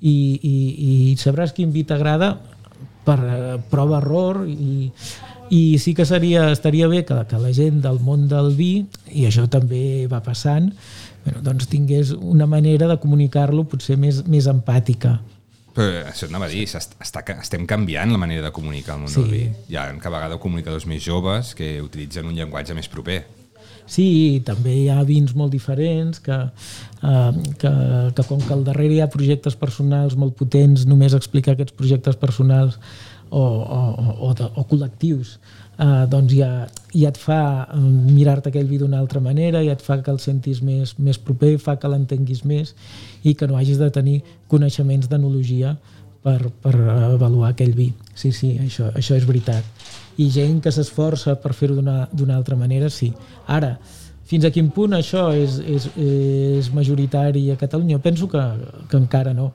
[0.00, 0.54] i, i,
[0.90, 2.32] i sabràs quin vi t'agrada
[3.04, 4.90] per eh, prova-error i,
[5.50, 9.26] i sí que seria, estaria bé que, que la gent del món del vi, i
[9.26, 10.70] això també va passant,
[11.24, 15.18] bueno, doncs tingués una manera de comunicar-lo potser més, més empàtica.
[15.74, 19.20] Però això anava a dir, està, estem canviant la manera de comunicar el món sí.
[19.20, 19.42] del vi.
[19.70, 23.22] Hi ha cada vegada comunicadors més joves que utilitzen un llenguatge més proper.
[23.90, 26.36] Sí, també hi ha vins molt diferents que,
[27.02, 27.72] eh, que,
[28.14, 32.18] que com que al darrere hi ha projectes personals molt potents, només explicar aquests projectes
[32.18, 32.78] personals
[33.30, 35.36] o, o, o, de, o col·lectius
[35.80, 36.50] eh, doncs ja,
[36.94, 40.20] ja et fa eh, mirar-te aquell vi d'una altra manera, ja et fa que el
[40.22, 42.74] sentis més, més proper, fa que l'entenguis més
[43.22, 45.76] i que no hagis de tenir coneixements d'enologia
[46.24, 46.74] per, per
[47.14, 47.90] avaluar aquell vi.
[48.14, 49.64] Sí, sí, això, això és veritat.
[50.20, 53.08] I gent que s'esforça per fer-ho d'una altra manera, sí.
[53.48, 53.78] Ara,
[54.28, 58.02] fins a quin punt això és, és, és majoritari a Catalunya?
[58.04, 58.42] Penso que,
[58.90, 59.48] que encara no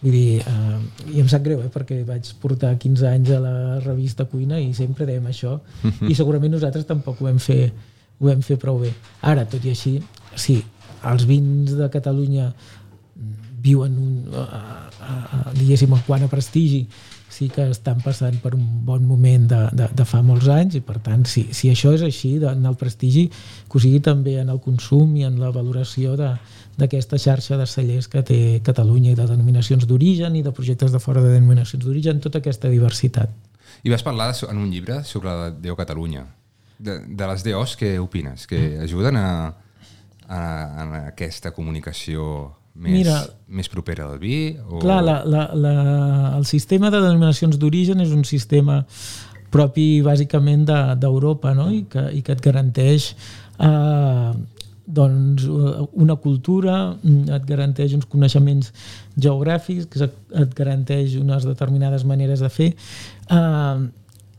[0.00, 0.78] Vull dir, eh,
[1.12, 4.72] i em sap greu, eh, perquè vaig portar 15 anys a la revista Cuina i
[4.74, 5.92] sempre dèiem això, uh mhm.
[6.00, 6.10] -huh.
[6.10, 7.72] i segurament nosaltres tampoc ho vam fer,
[8.18, 8.92] ho vam fer prou bé.
[9.20, 10.00] Ara, tot i així,
[10.34, 10.62] sí,
[11.04, 12.52] els vins de Catalunya
[13.62, 14.44] viuen un, a,
[15.00, 16.86] a, a, diguéssim, en quant a prestigi,
[17.30, 20.82] sí que estan passant per un bon moment de, de, de fa molts anys i
[20.84, 24.50] per tant si, si això és així en el prestigi que ho sigui també en
[24.50, 29.28] el consum i en la valoració d'aquesta xarxa de cellers que té Catalunya i de
[29.30, 33.30] denominacions d'origen i de projectes de fora de denominacions d'origen, tota aquesta diversitat.
[33.82, 36.26] I vas parlar en un llibre sobre la DO Catalunya.
[36.80, 38.46] De, de les DOs, què opines?
[38.48, 39.28] Que ajuden a,
[40.26, 43.16] a, a aquesta comunicació més, Mira.
[43.48, 44.56] més propera al vi?
[44.68, 44.78] O...
[44.82, 45.72] Clar, la, la, la,
[46.38, 48.84] el sistema de denominacions d'origen és un sistema
[49.50, 51.68] propi bàsicament de- d'Europa no?
[51.74, 53.10] I, que, i que et garanteix
[53.58, 54.32] eh,
[54.90, 55.44] doncs,
[55.92, 58.72] una cultura, et garanteix uns coneixements
[59.18, 60.08] geogràfics, que
[60.42, 62.70] et garanteix unes determinades maneres de fer.
[63.30, 63.76] Eh,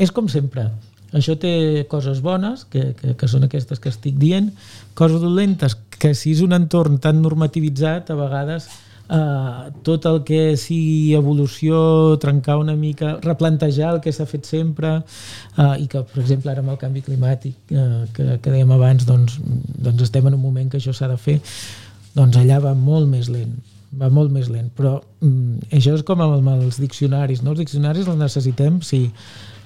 [0.02, 0.70] és com sempre.
[1.18, 4.52] Això té coses bones, que, que, que són aquestes que estic dient,
[4.96, 8.70] coses dolentes, que si és un entorn tan normativitzat, a vegades
[9.12, 11.82] eh, tot el que sigui evolució,
[12.22, 16.64] trencar una mica, replantejar el que s'ha fet sempre eh, i que, per exemple, ara
[16.64, 20.72] amb el canvi climàtic eh, que, que dèiem abans, doncs, doncs estem en un moment
[20.72, 21.42] que això s'ha de fer,
[22.16, 23.60] doncs allà va molt més lent
[24.00, 27.52] va molt més lent, però mm, això és com amb els diccionaris, no?
[27.52, 29.10] Els diccionaris els necessitem, sí,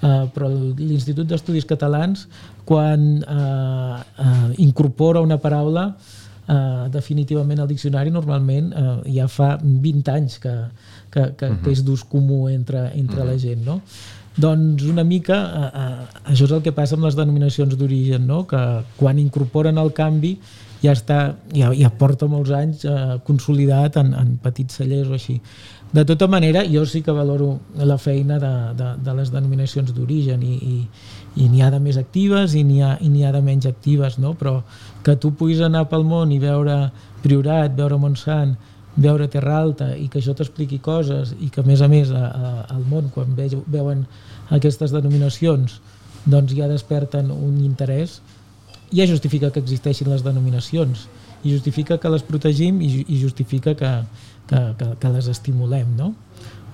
[0.05, 2.27] uh, però l'Institut d'Estudis Catalans,
[2.65, 10.13] quan uh, uh, incorpora una paraula uh, definitivament al diccionari, normalment uh, ja fa 20
[10.13, 10.53] anys que,
[11.09, 13.81] que, que, que és d'ús comú entre, entre la gent, no?
[14.35, 18.43] Doncs una mica eh, eh, això és el que passa amb les denominacions d'origen, no?
[18.49, 18.59] que
[18.99, 20.33] quan incorporen el canvi
[20.81, 21.19] ja està,
[21.55, 25.37] ja, ja porta molts anys eh, consolidat en, en petits cellers o així.
[25.95, 30.41] De tota manera, jo sí que valoro la feina de, de, de les denominacions d'origen
[30.43, 30.77] i, i,
[31.39, 34.33] i n'hi ha de més actives i n'hi ha, ha de menys actives, no?
[34.35, 34.57] però
[35.05, 36.89] que tu puguis anar pel món i veure
[37.23, 38.57] Priorat, veure Montsant,
[39.07, 42.25] veure Terra Alta i que això t'expliqui coses i que a més a més a,
[42.27, 44.03] a, al món quan ve, veuen
[44.55, 45.79] aquestes denominacions
[46.25, 48.19] doncs ja desperten un interès
[48.91, 51.07] ja justifica que existeixin les denominacions
[51.45, 53.91] i justifica que les protegim i, i justifica que,
[54.49, 56.11] que, que, que les estimulem no?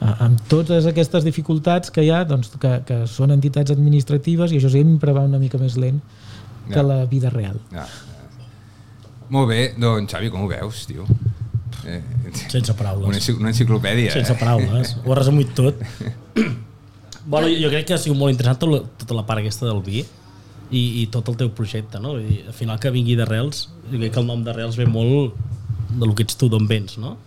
[0.02, 4.58] A- amb totes aquestes dificultats que hi ha doncs, que, que són entitats administratives i
[4.62, 6.00] això sempre va una mica més lent
[6.72, 6.84] que Ja.
[6.88, 7.86] la vida real Ja.
[9.32, 11.06] Molt bé, doncs Xavi, com ho veus, tio?
[11.88, 12.02] Eh,
[12.34, 13.16] Sense una, paraules.
[13.18, 14.38] enci- una enciclopèdia, Sense eh?
[14.40, 14.96] paraules.
[15.06, 15.76] Ho has resumit tot.
[17.26, 19.80] bueno, jo crec que ha sigut molt interessant tota la, tota la part aquesta del
[19.86, 20.04] vi
[20.72, 22.14] i, i tot el teu projecte, no?
[22.16, 25.36] Vull dir, al final que vingui d'arrels, crec que el nom d'arrels ve molt
[25.92, 27.18] de lo que ets tu, d'on vens, no?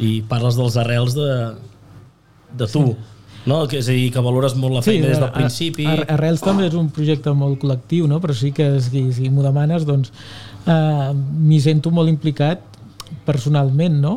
[0.00, 1.28] I parles dels arrels de,
[2.56, 2.82] de tu,
[3.46, 3.58] no?
[3.68, 5.84] Que, és a dir, que valores molt la feina des del principi.
[5.86, 8.18] a- Arrels també és un projecte molt col·lectiu, no?
[8.20, 10.10] però sí que si, si m'ho demanes, doncs
[10.66, 12.60] eh, m'hi sento molt implicat
[13.24, 14.16] personalment, no?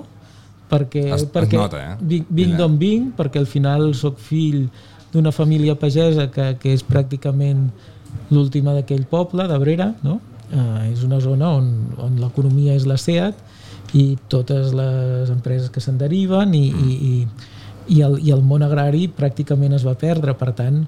[0.69, 1.95] Perquè, Es- es perquè nota, eh?
[2.01, 4.67] vinc, vinc d'on vinc, perquè al final sóc fill
[5.11, 7.69] d'una família pagesa que, que és pràcticament
[8.29, 10.19] l'última d'aquell poble, d'Abrera, no?
[10.49, 11.69] Eh, és una zona on,
[12.01, 17.13] on l'economia és la SEAT i totes les empreses que se'n deriven i, i, i,
[17.95, 20.83] i, el, i el món agrari pràcticament es va perdre, per tant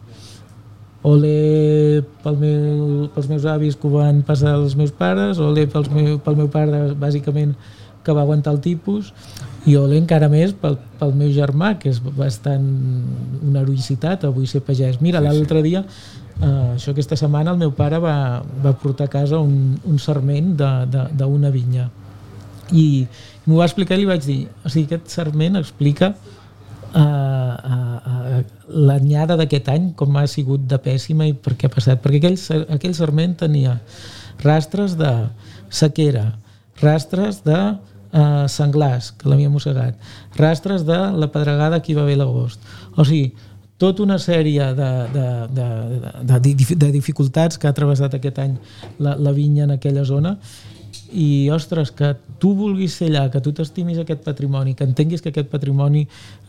[1.04, 2.82] ole pel meu,
[3.14, 6.50] pels meus avis que ho van passar els meus pares, ole pels meu, pel meu
[6.54, 7.56] pare bàsicament
[8.06, 9.12] que va aguantar el tipus
[9.70, 12.66] i ole encara més pel, pel meu germà que és bastant
[13.42, 15.02] una heroïcitat avui ser pagès.
[15.02, 15.84] Mira, l'altre dia
[16.42, 20.56] Uh, això aquesta setmana el meu pare va, va portar a casa un, un sarment
[20.58, 21.90] d'una vinya.
[22.74, 23.06] I
[23.46, 28.42] m'ho va explicar i li vaig dir o sigui, aquest sarment explica uh, uh, uh,
[28.90, 32.02] l'anyada d'aquest any com ha sigut de pèssima i per què ha passat.
[32.02, 33.78] Perquè aquell, aquell sarment tenia
[34.42, 35.12] rastres de
[35.70, 36.32] sequera
[36.82, 40.00] rastres de uh, senglars que l'havia mossegat
[40.40, 42.64] rastres de la pedregada que hi va haver l'agost.
[42.98, 43.32] O sigui,
[43.82, 45.70] tota una sèrie de, de, de,
[46.22, 48.54] de, de, de dificultats que ha travessat aquest any
[49.02, 50.36] la, la vinya en aquella zona
[51.12, 55.34] i, ostres, que tu vulguis ser allà, que tu t'estimis aquest patrimoni, que entenguis que
[55.34, 56.06] aquest patrimoni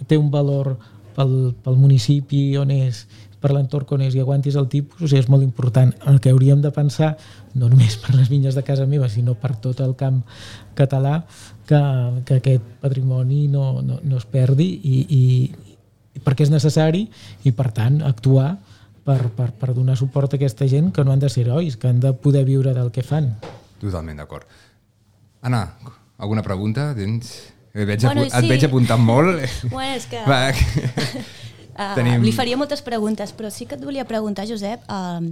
[0.07, 0.77] té un valor
[1.17, 3.03] pel, pel municipi on és,
[3.43, 5.91] per l'entorn on és i aguantis el tipus, o sigui, és molt important.
[6.07, 7.17] El que hauríem de pensar,
[7.59, 10.23] no només per les vinyes de casa meva, sinó per tot el camp
[10.79, 11.25] català,
[11.67, 11.83] que,
[12.29, 15.23] que aquest patrimoni no, no, no es perdi i, i
[16.21, 17.07] perquè és necessari
[17.45, 18.59] i, per tant, actuar
[19.05, 21.89] per, per, per donar suport a aquesta gent que no han de ser herois, que
[21.89, 23.33] han de poder viure del que fan.
[23.81, 24.45] Totalment d'acord.
[25.43, 25.65] Anna,
[26.19, 26.93] alguna pregunta?
[26.95, 27.33] Tens...
[27.73, 28.49] Et veig, Bueno, bueno, et sí.
[28.53, 29.39] veig apuntant molt.
[29.73, 30.21] Bueno, és que...
[30.29, 30.43] Va,
[31.73, 35.25] Uh, Tenim- Li faria moltes preguntes, però sí que et volia preguntar, Josep, uh,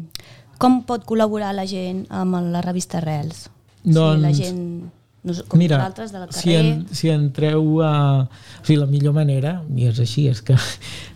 [0.56, 3.42] com pot col·laborar la gent amb la revista Arrels?
[3.50, 4.62] o sigui, la Doncs, gent,
[5.22, 6.40] nos, com Mira, nosaltres, del carrer...
[6.40, 7.92] si, en, si entreu a...
[8.60, 10.56] O sigui, la millor manera, i és així, és que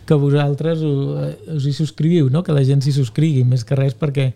[0.04, 2.42] que vosaltres ho, eh, us hi subscriviu, no?
[2.44, 4.30] que la gent s'hi subscrigui, més que res perquè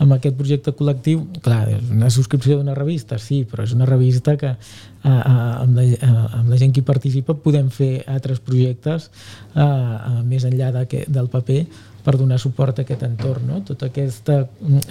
[0.00, 4.36] amb aquest projecte col·lectiu, clar, és una subscripció d'una revista, sí, però és una revista
[4.40, 8.40] que a, a, amb, la, a, amb la gent que hi participa podem fer altres
[8.44, 9.10] projectes
[9.54, 11.62] a, a, més enllà de, del paper
[12.04, 13.46] per donar suport a aquest entorn.
[13.50, 13.62] No?
[13.66, 14.42] Tot aquesta,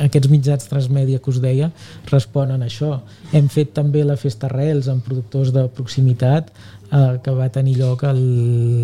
[0.01, 1.71] aquests mitjans transmèdia que us deia
[2.11, 2.99] responen a això.
[3.33, 6.51] Hem fet també la Festa Arrels amb productors de proximitat
[6.91, 8.21] eh, que va tenir lloc el,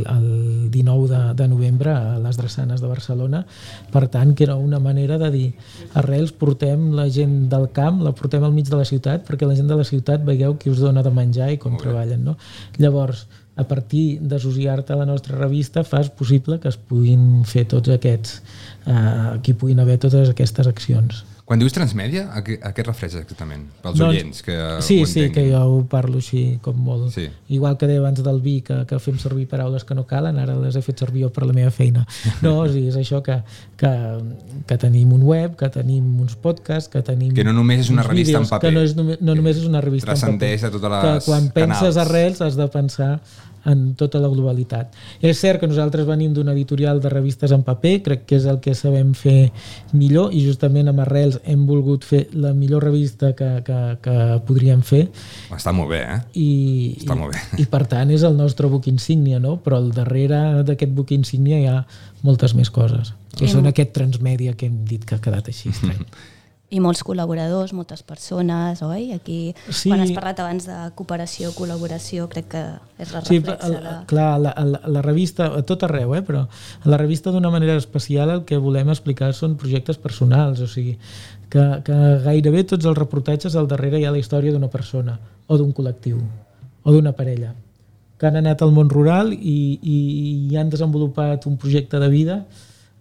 [0.09, 0.27] el
[0.71, 3.45] 19 de, de novembre a les Drassanes de Barcelona.
[3.93, 5.47] Per tant, que era una manera de dir
[5.93, 9.57] arrels portem la gent del camp, la portem al mig de la ciutat perquè la
[9.57, 12.23] gent de la ciutat veieu qui us dona de menjar i com treballen.
[12.25, 12.38] No?
[12.81, 13.25] Llavors,
[13.56, 18.41] a partir d'associar-te a la nostra revista fas possible que es puguin fer tots aquests,
[18.86, 21.24] eh, que hi puguin haver totes aquestes accions.
[21.45, 23.67] Quan dius transmèdia, a què, a què et refereixes exactament?
[23.84, 27.12] Pels Doncs- oients, que Sí, sí, que jo ho parlo així com molt.
[27.13, 27.27] Sí.
[27.53, 30.55] Igual que deia abans del vi, que, que fem servir paraules que no calen, ara
[30.58, 32.01] les he fet servir jo per la meva feina.
[32.41, 33.38] No, o sigui, és això que,
[33.77, 33.93] que,
[34.65, 37.29] que tenim un web, que tenim uns podcasts, que tenim...
[37.38, 38.71] Que no només és una revista en vídeos, paper.
[38.71, 40.25] Que no, és només, no només és una revista en paper.
[40.25, 42.01] Transcendeix a totes les Que quan penses canals.
[42.08, 43.12] arrels has de pensar
[43.65, 44.93] en tota la globalitat.
[45.21, 48.60] És cert que nosaltres venim d'una editorial de revistes en paper, crec que és el
[48.63, 49.51] que sabem fer
[49.93, 54.15] millor i justament amb Arrels hem volgut fer la millor revista que, que, que
[54.47, 55.06] podríem fer
[55.56, 56.19] Està molt bé, eh?
[56.38, 56.49] i,
[57.01, 57.43] Està molt bé.
[57.58, 59.58] i, i per tant és el nostre buc insígnia, no?
[59.63, 61.82] però al darrere d'aquest buc insígnia hi ha
[62.25, 66.06] moltes més coses, que són aquest transmèdia que hem dit que ha quedat així estrany.
[66.75, 69.13] I molts col·laboradors, moltes persones, oi?
[69.15, 69.73] Aquí, Sí.
[69.85, 69.89] sí.
[69.89, 72.63] quan has parlat abans de cooperació, col·laboració, crec que
[72.99, 73.93] és la Sí, reflexa el, de...
[74.11, 77.77] clar, la, la, la revista, a tot arreu, eh, però a la revista d'una manera
[77.79, 80.97] especial el que volem explicar són projectes personals, o sigui,
[81.49, 85.15] que, que gairebé tots els reportatges al darrere hi ha la història d'una persona,
[85.47, 86.19] o d'un col·lectiu,
[86.83, 87.53] o d'una parella,
[88.19, 89.97] que han anat al món rural i, i,
[90.51, 92.41] i han desenvolupat un projecte de vida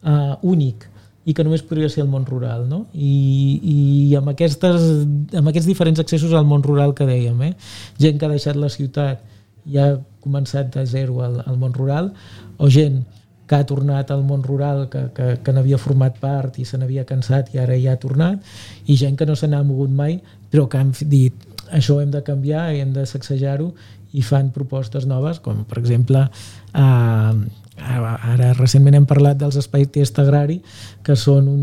[0.03, 0.87] uh, únic,
[1.25, 2.85] i que només podria ser el món rural, no?
[2.93, 3.13] I,
[3.61, 3.77] i
[4.19, 4.89] amb, aquestes,
[5.33, 7.55] amb aquests diferents accessos al món rural que dèiem, eh?
[8.01, 9.25] gent que ha deixat la ciutat
[9.65, 12.13] i ha començat de zero al, al món rural,
[12.59, 13.03] o gent
[13.49, 17.05] que ha tornat al món rural, que, que, que n'havia format part i se n'havia
[17.09, 18.45] cansat i ara ja ha tornat,
[18.89, 20.19] i gent que no se n'ha mogut mai,
[20.53, 23.73] però que han dit això ho hem de canviar i hem de sacsejar-ho
[24.15, 27.33] i fan propostes noves, com per exemple eh,
[27.77, 30.61] ara, ara recentment hem parlat dels espais test agrari
[31.07, 31.63] que són un,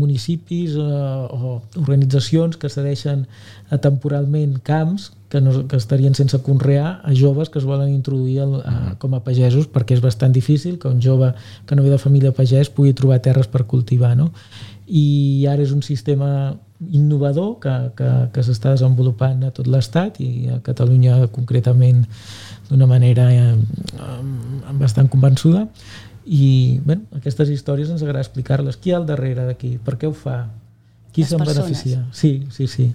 [0.00, 7.00] municipis eh, o organitzacions que cedeixen eh, temporalment camps que, no, que estarien sense conrear
[7.04, 10.78] a joves que es volen introduir el, a, com a pagesos perquè és bastant difícil
[10.80, 11.34] que un jove
[11.66, 14.32] que no ve de família pagès pugui trobar terres per cultivar no?
[14.88, 16.56] i ara és un sistema
[16.90, 22.06] innovador que, que, que s'està desenvolupant a tot l'Estat i a Catalunya concretament
[22.70, 23.56] d'una manera eh,
[24.78, 25.66] bastant convençuda
[26.30, 28.76] i bé, aquestes històries ens agrada explicar-les.
[28.78, 29.76] Qui hi ha al darrere d'aquí?
[29.84, 30.44] Per què ho fa?
[31.10, 32.04] Qui se'n beneficia?
[32.14, 32.90] Sí, sí, sí.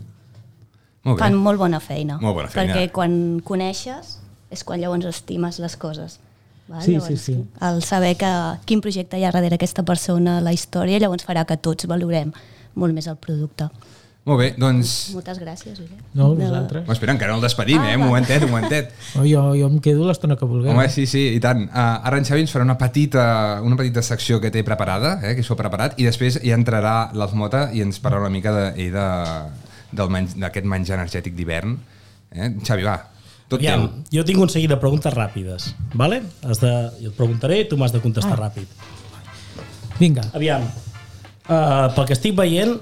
[1.05, 1.25] Molt bé.
[1.25, 2.19] Fan molt bona feina.
[2.21, 2.77] Molt bona feina.
[2.77, 4.15] Perquè quan coneixes
[4.53, 6.19] és quan llavors estimes les coses.
[6.69, 6.81] Val?
[6.81, 7.35] Sí, llavors, sí, sí.
[7.61, 8.31] El saber que
[8.65, 12.31] quin projecte hi ha darrere aquesta persona, la història, llavors farà que tots valorem
[12.75, 13.69] molt més el producte.
[14.25, 14.91] Molt bé, doncs...
[15.13, 15.99] Moltes gràcies, Josep.
[16.17, 16.81] No, vosaltres?
[16.87, 17.97] M'espera, encara no el despedim, Ah, eh?
[17.99, 18.87] Un momentet, un momentet.
[19.13, 20.71] No, jo, jo em quedo l'estona que vulgueu.
[20.73, 21.67] Home, sí, sí, i tant.
[21.67, 23.25] Uh, ara en Xavi ens farà una petita,
[23.61, 27.11] una petita secció que té preparada, eh, que s'ho ha preparat, i després hi entrarà
[27.13, 29.05] l'Alfmota i ens parlarà una mica de, ell de,
[30.01, 31.77] del menj, d'aquest menjar energètic d'hivern.
[32.33, 32.49] Eh?
[32.65, 32.97] Xavi, va,
[33.45, 34.09] tot Aviam, teu.
[34.17, 36.23] jo tinc un seguit de preguntes ràpides, vale?
[36.41, 38.47] Has de, jo et preguntaré i tu m'has de contestar ah.
[38.47, 38.73] ràpid.
[40.01, 42.73] Vinga, Aviam, uh, pel que estic veient,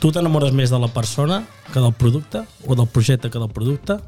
[0.00, 3.98] tu t'enamores més de la persona que del producte o del projecte que del producte?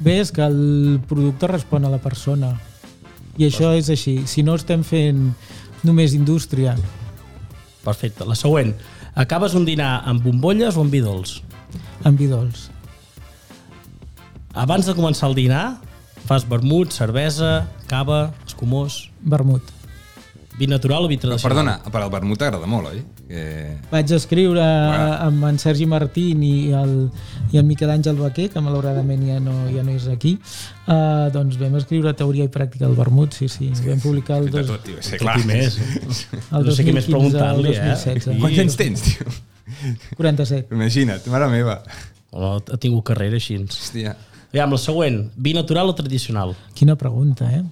[0.00, 2.52] bé, és que el producte respon a la persona
[3.36, 4.20] i això és així.
[4.30, 5.32] Si no estem fent
[5.84, 6.76] només indústria,
[7.84, 8.24] Perfecte.
[8.26, 8.74] La següent.
[9.14, 11.38] Acabes un dinar amb bombolles o amb vi dolç?
[12.04, 12.66] amb vi dolç.
[14.54, 15.78] Abans de començar el dinar,
[16.26, 19.62] fas vermut, cervesa, cava, escumós, Vermut.
[20.58, 21.48] vi natural o vi Però, tradicional?
[21.54, 23.02] perdona, per al vermut t'agrada molt, oi?
[23.28, 23.42] Que...
[23.90, 25.08] Vaig escriure Bueno.
[25.26, 26.94] amb en Sergi Martín i el,
[27.52, 30.38] i el Miquel Àngel Baquer, que malauradament ja no, ja no és aquí,
[30.88, 33.68] uh, doncs vam escriure Teoria i Pràctica del Vermut, sí, sí.
[33.84, 35.36] Vam publicar el, dos, tot, tio, sí, clar.
[35.44, 35.76] més.
[36.56, 37.92] el no sé què més 2015 al preguntar-li, eh?
[37.92, 38.40] 2016.
[38.40, 39.36] Quants anys tens, tio?
[40.16, 40.72] 47.
[40.74, 41.82] Imagina't, mare meva.
[42.32, 43.58] No, ha tingut carrera així.
[43.68, 44.16] Hòstia.
[44.48, 45.26] Aviam, la següent.
[45.36, 46.54] Vi natural o tradicional?
[46.76, 47.62] Quina pregunta, eh?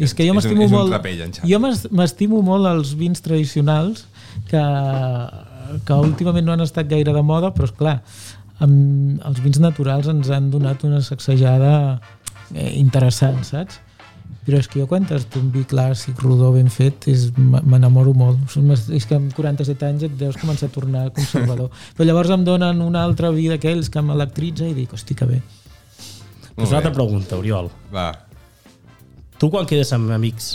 [0.00, 0.92] És que jo És m'estimo és molt...
[0.94, 1.20] trapell.
[1.44, 4.06] Jo m'es- m'estimo molt els vins tradicionals
[4.50, 4.62] que,
[5.86, 7.98] que últimament no han estat gaire de moda, però és clar,
[8.60, 12.00] amb els vins naturals ens han donat una sacsejada
[12.54, 13.80] eh, interessant, saps?
[14.40, 17.04] però és que jo quan tasto un vi clàssic, rodó, ben fet,
[17.36, 18.38] m'enamoro molt.
[18.72, 21.68] És- És que amb 47 anys et deus començar a tornar conservador.
[21.94, 25.38] Però llavors em donen una altra vi d'aquells que m'electritza i dic, hosti, que bé.
[26.56, 27.68] Pues una altra pregunta, Oriol.
[27.94, 28.08] Va.
[29.38, 30.54] Tu quan quedes amb amics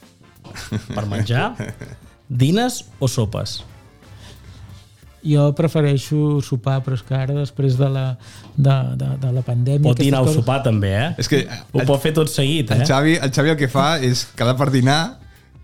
[0.94, 1.50] per menjar,
[2.30, 3.58] dines o sopes?
[5.20, 8.04] Jo prefereixo sopar, però és que ara, després de la,
[8.56, 9.84] de, de, de la pandèmia...
[9.90, 11.08] Pot dinar o sopar també, eh?
[11.20, 11.42] És que
[11.76, 12.86] Ho pot fer tot seguit, el eh?
[12.88, 15.00] Xavi, el Xavi el que fa és quedar per dinar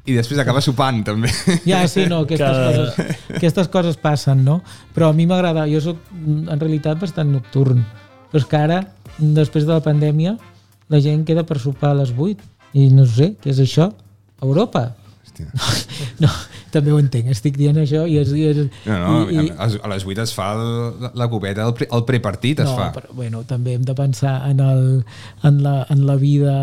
[0.06, 1.30] i després acaba sopant, també.
[1.66, 4.58] Ja, sí, no, aquestes, Que- coses, aquestes coses passen, no?
[4.94, 7.80] Però a mi m'agrada, jo sóc en realitat bastant nocturn,
[8.28, 8.82] però és que ara,
[9.16, 10.36] després de la pandèmia,
[10.92, 13.88] la gent queda per sopar a les 8 i no sé, què és això?
[14.44, 14.90] Europa?
[15.36, 15.50] Hòstia.
[16.22, 16.28] No,
[16.72, 18.16] també ho entenc, estic dient això i...
[18.20, 21.66] És, i, és, No, no, i, i, a, les 8 es fa el, la copeta,
[21.66, 22.88] el, pre, el prepartit es no, fa.
[22.94, 24.86] però, bueno, també hem de pensar en, el,
[25.44, 26.56] en, la, en la vida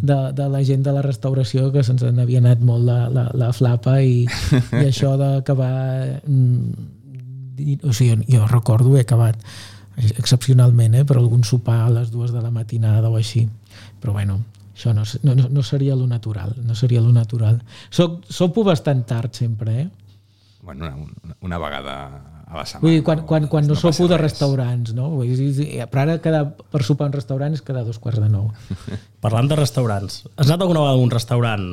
[0.00, 3.50] de, de la gent de la restauració que se'ns n'havia anat molt la, la, la
[3.56, 5.74] flapa i, i això d'acabar
[6.22, 6.88] mm,
[7.84, 9.42] o sigui, jo recordo he acabat
[10.16, 13.48] excepcionalment, eh, per algun sopar a les dues de la matinada o així
[14.00, 14.40] però bueno,
[14.80, 17.60] això no, no, no- no seria lo natural no seria lo natural
[17.92, 19.88] soc, sopo bastant tard sempre eh?
[20.62, 21.94] Bueno, una, una, vegada
[22.46, 22.82] a la setmana.
[22.82, 24.26] Vull dir, quan, quan, quan no, passa sopo de res.
[24.32, 25.06] restaurants, no?
[25.14, 28.50] Vull dir, però ara quedar per sopar un restaurant és quedar dos quarts de nou.
[29.24, 31.64] Parlant de restaurants, has anat alguna vegada a un restaurant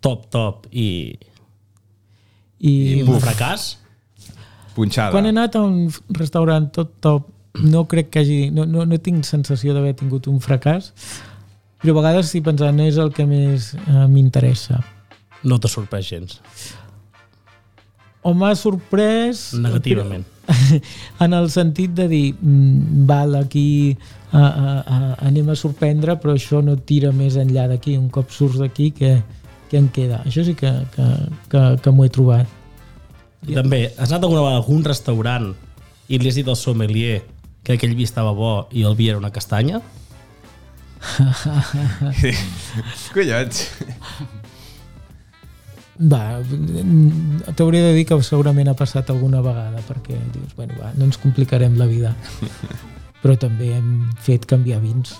[0.00, 1.18] top, top i,
[2.62, 3.72] I, i un fracàs?
[4.76, 5.10] Punxada.
[5.10, 8.38] quan he anat a un restaurant tot top, no crec que hagi...
[8.54, 10.92] No, no, no tinc sensació d'haver tingut un fracàs,
[11.78, 14.82] però a vegades estic pensant no és el que més eh, m'interessa.
[15.46, 16.40] No t'ha sorprès gens,
[18.26, 19.52] O m'ha sorprès...
[19.54, 20.26] negativament.
[21.24, 23.96] en el sentit de dir mm, val, aquí
[24.32, 24.98] a, a, a,
[25.28, 29.18] anem a sorprendre però això no tira més enllà d'aquí un cop surts d'aquí que,
[29.68, 31.08] que en queda això sí que, que,
[31.52, 32.48] que, que m'ho he trobat
[33.46, 35.50] I també, has anat alguna vegada a algun restaurant
[36.08, 37.20] i li has dit al sommelier
[37.62, 39.82] que aquell vi estava bo i el vi era una castanya?
[43.14, 43.62] Collons.
[45.98, 46.38] va,
[47.58, 51.18] t'hauré de dir que segurament ha passat alguna vegada perquè dius, bueno, va, no ens
[51.18, 52.12] complicarem la vida
[53.22, 53.88] però també hem
[54.22, 55.16] fet canviar vins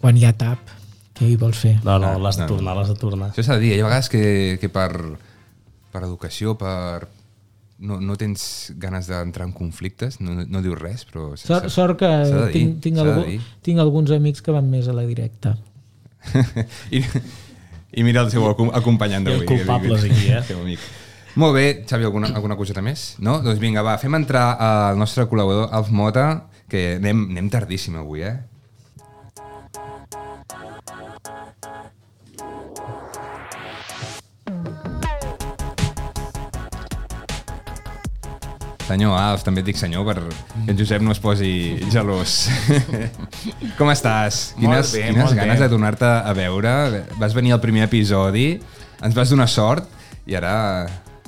[0.00, 0.72] quan hi ha tap
[1.16, 1.78] què hi vols fer?
[1.84, 3.30] No, no, Ah, l'has de tornar, l'has de tornar.
[3.32, 4.20] Això s'ha de dir, hi ha vegades que,
[4.60, 4.90] que per,
[5.92, 7.06] per educació, per...
[7.78, 11.34] No, no tens ganes d'entrar en conflictes, no, no dius res, però...
[11.36, 13.24] s'ha- Sort, sort que dir, tinc, tinc, algú,
[13.60, 15.52] tinc alguns amics que van més a la directa
[16.90, 17.02] I,
[17.92, 19.44] I mira el seu acom- acompanyant d'avui.
[19.46, 20.56] culpables que- aquí, eh?
[20.62, 20.80] amic.
[21.36, 23.10] Molt bé, Xavi, alguna, alguna coseta més?
[23.20, 23.42] No?
[23.44, 26.26] Doncs vinga, va, fem entrar al nostre col·laborador, Alf Mota,
[26.72, 28.38] que anem, anem tardíssim avui, eh?
[38.86, 41.48] Senyor Alf, també et dic senyor per que en Josep no es posi
[41.90, 42.46] gelós.
[43.78, 44.52] Com estàs?
[44.54, 45.64] Molt Quines, bé, quines molt ganes bé.
[45.64, 46.74] de tornar-te a veure.
[47.18, 48.46] Vas venir al primer episodi,
[49.02, 49.90] ens vas donar sort
[50.26, 50.86] i ara...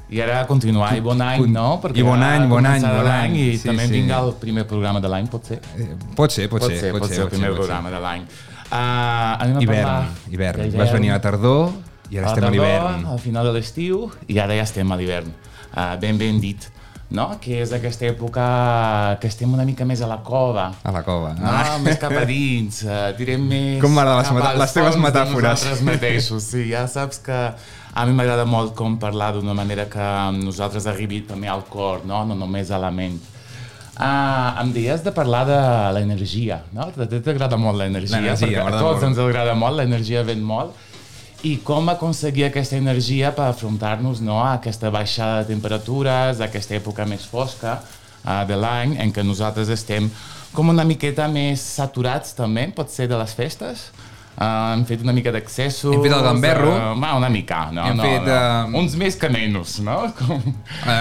[0.09, 1.67] I ara continuar, i bon any, no?
[1.93, 3.35] i bon any, bon any, bon any.
[3.43, 3.93] I Sí, també sí.
[3.99, 5.59] vinga el primer programa de l'any, pot ser?
[5.77, 8.23] Eh, Pot ser, pot, pot ser, ser, pot ser el primer pot programa de l'any.
[8.69, 10.63] Uh, a Hivern, parlar hivern.
[10.63, 10.79] d'hivern.
[10.81, 11.75] Vas venir a la tardor
[12.09, 13.05] i ara a estem a tardor, l'hivern.
[13.13, 14.01] Al final de l'estiu
[14.33, 15.29] i ara ja estem a l'hivern.
[15.75, 16.71] Uh, ben ben dit.
[17.09, 17.25] No?
[17.41, 18.45] Que és aquesta època
[19.23, 20.67] que estem una mica més a la cova.
[20.85, 21.33] A la cova.
[21.39, 23.79] No, més cap a dins, uh, direm més...
[23.81, 25.65] Com m'agraden les les teves metàfores.
[25.65, 27.39] Nosaltres mateixos, sí, ja saps que
[27.99, 32.27] a mi m'agrada molt com parlar d'una manera que nosaltres arribi també al cor, no,
[32.29, 33.17] no només a la ment.
[33.99, 35.57] Uh, em deies de parlar de
[35.97, 36.85] l'energia, no?
[36.93, 39.09] A ti t'agrada molt l'energia, perquè a tots molt.
[39.09, 40.77] ens agrada molt, l'energia ven molt,
[41.47, 46.75] i com aconseguir aquesta energia per afrontar-nos no, a aquesta baixada de temperatures, a aquesta
[46.75, 50.11] època més fosca uh, de l'any, en què nosaltres estem
[50.53, 53.89] com una miqueta més saturats també, pot ser de les festes,
[54.39, 54.45] Uh,
[54.77, 55.91] hem fet una mica d'accessos...
[55.97, 56.71] Hem fet el gamberro.
[56.71, 58.37] Uh, va, una mica, no, Hem no, fet, no.
[58.37, 59.97] eh, Uns més que menys, no?
[60.21, 60.45] Com...
[60.87, 60.99] Eh,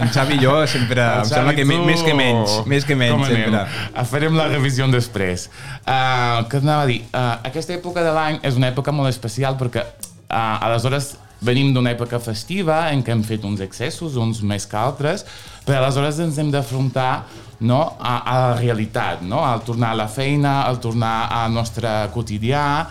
[0.00, 1.04] en Xavi i jo sempre...
[1.20, 3.42] em sembla que me, més que menys, més que menys, Com anem?
[3.44, 3.92] sempre.
[3.92, 5.50] Uh, farem la revisió després.
[5.82, 7.02] Uh, què anava a dir?
[7.12, 11.92] Uh, aquesta època de l'any és una època molt especial perquè uh, aleshores venim d'una
[11.92, 15.26] època festiva en què hem fet uns excessos, uns més que altres,
[15.68, 17.12] però aleshores ens hem d'afrontar
[17.60, 19.44] no, a, a la realitat, no?
[19.44, 22.86] al tornar a la feina, al tornar al nostre quotidià,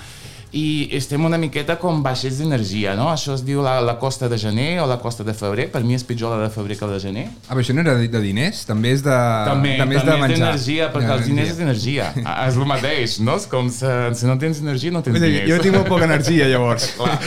[0.58, 3.10] i estem una miqueta com baixets d'energia, no?
[3.12, 5.66] Això es diu la, la costa de gener o la costa de febrer.
[5.74, 7.26] Per mi és pitjor la de febrer que la de gener.
[7.46, 8.62] Ah, però això no era de, de diners?
[8.66, 10.38] També és de, També, també és també de és menjar.
[10.48, 12.08] d'energia, perquè els diners és D'energia.
[12.26, 13.36] Ah, És el mateix, no?
[13.38, 15.52] És com si, si no tens energia, no tens Vull diners.
[15.52, 16.88] Jo tinc molt poca energia, llavors.
[16.98, 17.20] Clar.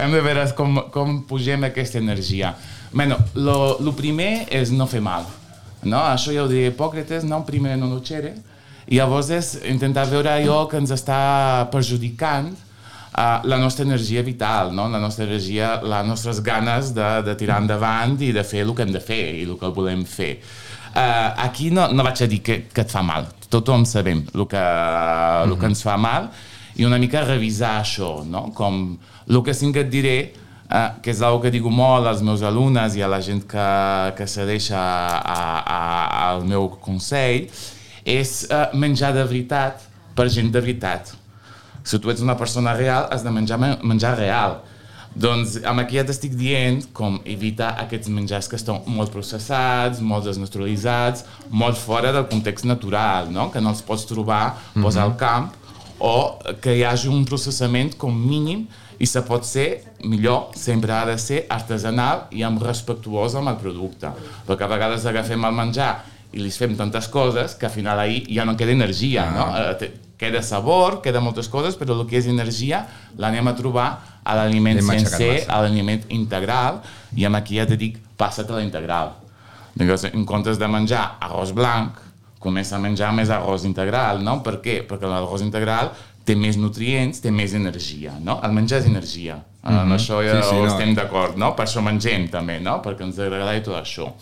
[0.00, 2.54] Hem de veure com, com pugem aquesta energia.
[2.90, 5.28] Bueno, lo, lo primer és no fer mal.
[5.84, 6.00] No?
[6.00, 8.34] Això ja ho diria Hipòcrates, no primer no nocere.
[8.90, 14.72] I llavors és intentar veure allò que ens està perjudicant uh, la nostra energia vital,
[14.74, 14.88] no?
[14.90, 18.86] la nostra energia, les nostres ganes de, de tirar endavant i de fer el que
[18.86, 20.32] hem de fer i el que volem fer.
[20.90, 24.46] Uh, aquí no, no vaig a dir que, que et fa mal, tothom sabem el
[24.50, 24.64] que,
[25.46, 26.26] el que ens fa mal
[26.74, 28.48] i una mica revisar això, no?
[28.56, 28.96] com
[29.28, 30.16] el que sí que et diré
[30.70, 33.68] Uh, que és una que digo molt als meus alumnes i a la gent que,
[34.14, 35.78] que se deixa a, a,
[36.28, 37.48] al meu consell,
[38.06, 39.82] és uh, menjar de veritat
[40.14, 41.10] per gent de veritat.
[41.82, 44.60] Si tu ets una persona real, has de menjar men- menjar real.
[45.10, 50.28] Doncs amb aquí ja t'estic dient com evitar aquests menjars que estan molt processats, molt
[50.28, 53.48] desnaturalitzats, molt fora del context natural, no?
[53.50, 55.02] que no els pots trobar mm -hmm.
[55.02, 55.50] al camp,
[55.98, 58.68] o que hi hagi un processament com mínim
[59.00, 63.56] i se pot ser millor, sempre ha de ser artesanal i amb respectuós amb el
[63.56, 64.10] producte.
[64.46, 65.94] Perquè a vegades agafem el menjar
[66.36, 69.34] i li fem tantes coses que al final ahir ja no queda energia, Ah.
[69.34, 69.48] no?
[69.80, 69.90] Eh,
[70.20, 72.82] Queda sabor, queda moltes coses, però el que és energia
[73.16, 73.86] l'anem a trobar
[74.22, 76.82] a l'aliment sencer, a l'aliment integral,
[77.16, 79.14] i amb aquí ja te dic, passa't a la integral.
[79.80, 81.96] Llavors, en comptes de menjar arròs blanc,
[82.38, 84.42] comença a menjar més arròs integral, no?
[84.42, 84.82] Per què?
[84.86, 85.88] Perquè l'arròs integral
[86.30, 88.38] té més nutrients, té més energia, no?
[88.46, 89.40] El menjar és energia.
[89.62, 89.82] Mm -hmm.
[89.82, 90.42] En això ja Mhm.
[90.42, 90.66] Sí, sí, no.
[90.66, 91.54] estem d'acord, no?
[91.56, 92.80] Per això mengem també, no?
[92.82, 94.12] Perquè ens agrada i tot això.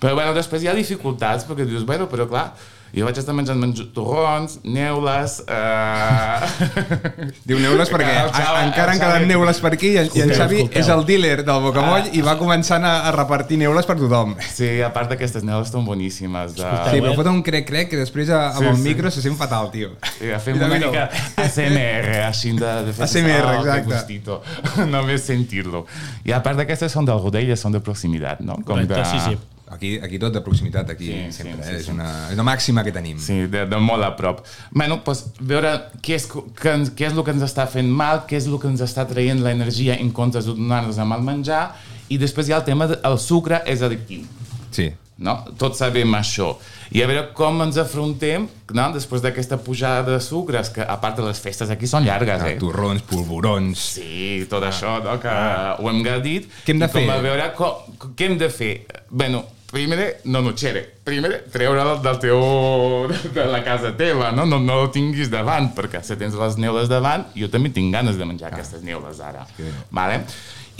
[0.00, 2.54] Però, bueno, després hi ha dificultats, perquè dius, bueno, però clar,
[2.96, 5.38] jo vaig estar menjant menj torrons, neules...
[5.46, 6.70] Eh...
[7.48, 10.22] Diu neules perquè El Xavi- a, encara han quedat neules per aquí i, en- i
[10.24, 10.80] en Escolteu, Xavi escolteu.
[10.82, 14.34] és el dealer del Bocamoll i va començant a, a repartir neules per tothom.
[14.52, 16.56] Sí, a part d'aquestes neules estan boníssimes.
[16.58, 16.72] De...
[16.90, 18.86] Sí, però fot un crec-crec que després a, amb Sí, el sí.
[18.88, 19.92] micro se sent fatal, tio.
[20.18, 21.06] Sí, fem I una mica
[21.44, 23.06] ASMR, així de, de fer...
[23.06, 23.86] ASMR, Oh, exacte.
[23.92, 24.40] gustito.
[24.94, 25.84] Només sentir-lo.
[26.26, 28.58] I a part d'aquestes són del rodell, són de proximitat, no?
[28.66, 29.04] Correcte, de...
[29.10, 29.38] sí, sí.
[29.70, 31.76] Aquí, aquí tot de proximitat, aquí Sí, sempre, sí, eh?
[31.76, 31.82] sí.
[31.84, 33.20] És, una, és una màxima que tenim.
[33.22, 34.42] Sí, de, de molt a prop.
[34.74, 36.42] bueno, doncs, veure què és, que,
[36.98, 39.42] què és el que ens està fent mal, què és el que ens està traient
[39.44, 41.68] l'energia en comptes de donar-nos amb el menjar,
[42.10, 44.26] i després hi ha el tema del sucre és addictiu.
[44.74, 44.90] Sí.
[45.20, 45.36] No?
[45.60, 46.54] Tots sabem això.
[46.96, 48.86] I a veure com ens afrontem no?
[48.94, 52.56] després d'aquesta pujada de sucres, que a part de les festes aquí són llargues, eh?
[52.58, 53.78] Torrons, polvorons...
[54.00, 55.18] Sí, tot això, no?
[55.22, 56.48] que ho hem dit.
[56.48, 56.64] Ah.
[56.64, 57.08] Què hem de I com fer?
[57.12, 58.72] A veure com, què hem de fer?
[59.10, 60.82] Bueno, primer, no nocere.
[61.06, 62.40] Primer, treure'l del teu,
[63.36, 64.46] de la casa teva, no?
[64.48, 68.18] No, no el tinguis davant, perquè si tens les neules davant, jo també tinc ganes
[68.18, 69.46] de menjar aquestes neules ara.
[69.58, 69.70] bé.
[69.94, 70.24] Vale?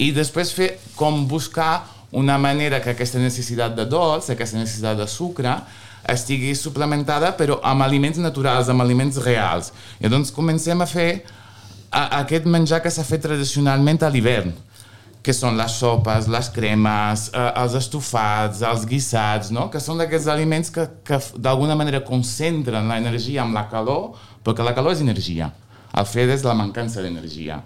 [0.01, 5.07] I després fer com buscar una manera que aquesta necessitat de dolç, aquesta necessitat de
[5.11, 5.55] sucre,
[6.11, 9.71] estigui suplementada però amb aliments naturals, amb aliments reals.
[10.01, 11.11] I doncs comencem a fer
[11.91, 14.55] a, aquest menjar que s'ha fet tradicionalment a l'hivern,
[15.23, 19.69] que són les sopes, les cremes, eh, els estofats, els guissats, no?
[19.73, 24.15] que són d'aquests aliments que, que d'alguna manera concentren l'energia amb la calor,
[24.45, 25.51] perquè la calor és energia.
[25.91, 27.61] El fred és la mancança d'energia.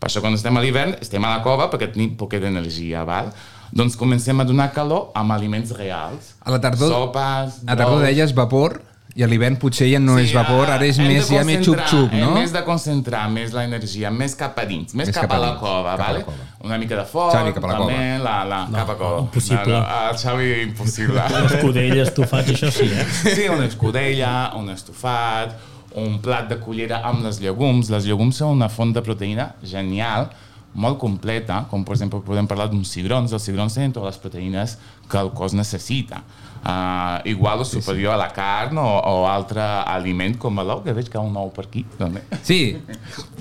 [0.00, 3.30] Per això quan estem a l'hivern estem a la cova perquè tenim poca d'energia, val?
[3.74, 6.34] Doncs comencem a donar calor amb aliments reals.
[6.44, 8.78] A la tardor, Sopes, a la tardor deies vapor
[9.14, 12.32] i a l'hivern potser ja no és vapor, ara és més, ja més xup-xup, no?
[12.32, 15.38] Hem més de concentrar més l'energia, més cap a dins, més, Més cap, cap a
[15.38, 16.24] la dins, cova, cap a la vale?
[16.26, 16.48] cova.
[16.66, 18.24] Una mica de foc, Xavi, cap a la també, cova.
[18.24, 19.20] La, la, No, cap a cova.
[19.28, 19.70] impossible.
[19.70, 21.26] No, no, el Xavi, impossible.
[21.44, 23.06] Escudell, estofats, això sí, eh?
[23.36, 25.54] Sí, una escudella, un estofat,
[25.94, 27.90] un plat de cullera amb les llegums.
[27.94, 30.26] Les llegums són una font de proteïna genial,
[30.74, 33.30] molt completa, com per exemple podem parlar d'uns cigrons.
[33.30, 34.74] Els cigrons tenen totes les proteïnes
[35.06, 36.24] que el cos necessita.
[36.64, 41.10] Uh, igual o superior a la carn o, o altre aliment com l'ou, que veig
[41.12, 42.22] que hi ha un ou per aquí, també.
[42.40, 42.78] Sí,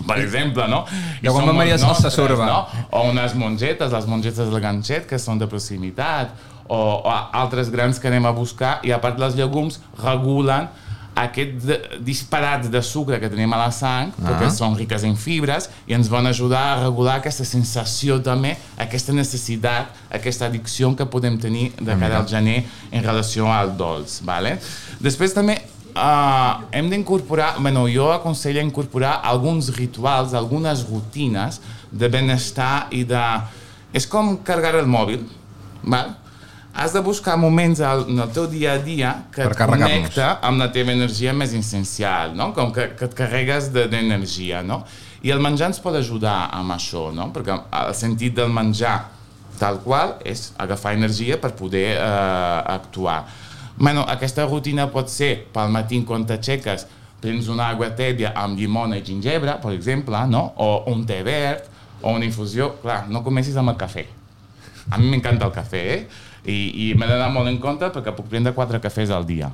[0.03, 0.83] Per exemple, no?
[1.21, 2.47] De quan són Salsa nostres, Sorba.
[2.49, 2.87] No?
[2.91, 6.33] O unes mongetes, les mongetes del ganxet, que són de proximitat,
[6.67, 10.67] o, o altres grans que anem a buscar, i a part les llegums regulen
[11.15, 11.67] aquest
[12.01, 14.23] disparat de sucre que tenim a la sang, ah.
[14.25, 19.13] perquè són riques en fibres, i ens van ajudar a regular aquesta sensació també, aquesta
[19.13, 24.21] necessitat, aquesta addicció que podem tenir de cara al gener en relació al dolç.
[24.25, 24.57] Vale?
[25.03, 25.59] Després també
[25.93, 31.61] uh, hem d'incorporar, bueno, jo aconsello incorporar alguns rituals, algunes rutines
[31.91, 33.23] de benestar i de...
[33.93, 35.27] És com carregar el mòbil,
[35.85, 36.15] val?
[36.75, 40.57] Has de buscar moments al, en el teu dia a dia que et connecta amb
[40.59, 42.47] la teva energia més essencial, no?
[42.55, 44.79] Com que, que et carregues de- d'energia, no?
[45.23, 47.29] I el menjar ens pot ajudar amb això, no?
[47.35, 47.53] Perquè
[47.83, 48.95] el sentit del menjar
[49.59, 53.19] tal qual és agafar energia per poder eh, actuar.
[53.77, 56.87] Bueno, aquesta rutina pot ser pel matí quan t'aixeques,
[57.21, 60.41] prens una aigua tèbia amb llimona i gingebre, per exemple, no?
[60.57, 61.69] o un té verd,
[62.01, 62.73] o una infusió.
[62.81, 64.03] Clar, no comencis amb el cafè.
[64.91, 66.05] A mi m'encanta el cafè, eh?
[66.45, 69.51] I, i m'he d'anar molt en compte perquè puc prendre quatre cafès al dia.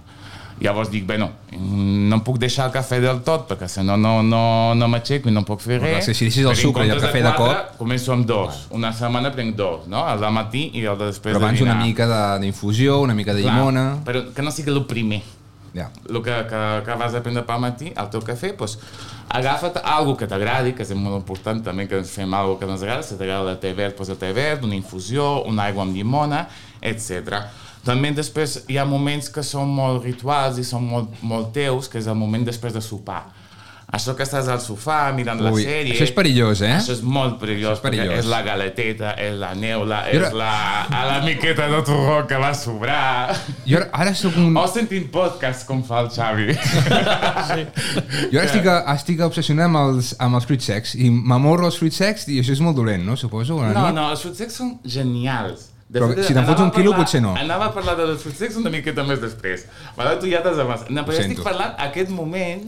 [0.60, 4.18] Llavors dic, bueno, no em puc deixar el cafè del tot perquè si no, no,
[4.22, 6.10] no, no m'aixeco i no puc fer Però clar, res.
[6.10, 8.66] si deixessis el sucre i el cafè de quatre, cop- Començo amb dos.
[8.76, 10.04] Una setmana prenc dos, no?
[10.12, 11.86] El del matí i el de després Però abans de una dinar.
[11.88, 13.86] mica de- d'infusió, una mica de Clar, llimona...
[14.04, 15.22] Però que no sigui el primer.
[15.74, 15.90] Ja.
[16.10, 18.78] El que, que, que vas a prendre pel matí, el teu cafè, doncs,
[19.30, 22.86] agafa't algo que t'agradi, que és molt important també que ens fem algo que ens
[22.86, 25.98] agrada, si t'agrada el té verd, doncs el té verd, una infusió, una aigua amb
[25.98, 26.46] llimona,
[26.82, 27.44] etc.
[27.86, 32.02] També després hi ha moments que són molt rituals i són molt, molt teus, que
[32.02, 33.24] és el moment després de sopar.
[33.90, 35.96] Això que estàs al sofà mirant la Ui, sèrie...
[35.96, 36.76] això és perillós, eh?
[36.78, 38.06] Això és molt perillós, és perillós.
[38.12, 40.52] perquè és la galeteta, és la neula, Jo és ara- la,
[40.94, 43.34] a la miqueta de torró que va sobrar...
[43.66, 44.54] Jo ara, ara soc un...
[44.62, 46.54] O sentint podcast com fa el Xavi.
[48.32, 51.98] Jo ara estic, estic obsessionat amb els, amb els fruits secs i m'amorro els fruits
[52.02, 53.18] secs i això és molt dolent, no?
[53.20, 53.58] Suposo.
[53.62, 53.98] la No, nit.
[53.98, 55.66] no, els fruits secs són genials.
[55.90, 57.34] De Però si te'n fots un quilo, parlar- potser no.
[57.42, 59.66] Anava a parlar dels fruits secs una miqueta més després.
[59.98, 60.14] Vale?
[60.22, 60.92] Tu ja t'has avançat.
[60.94, 62.68] No, però jo estic parlant aquest moment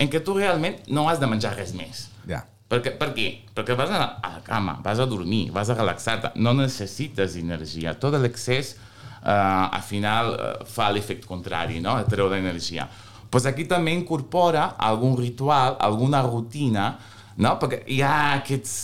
[0.00, 2.06] en què tu realment no has de menjar res més.
[2.28, 2.44] Ja.
[2.70, 3.26] Perquè, per què?
[3.56, 7.34] Perquè vas a la, a la cama, vas a dormir, vas a relaxar-te, no necessites
[7.40, 7.96] energia.
[7.98, 11.98] Tot l'excés, eh, al final, eh, fa l'efecte contrari, no?
[11.98, 12.86] Et treu l'energia.
[13.30, 16.92] Pues aquí també incorpora algun ritual, alguna rutina,
[17.38, 17.56] no?
[17.58, 18.74] Perquè hi ha aquests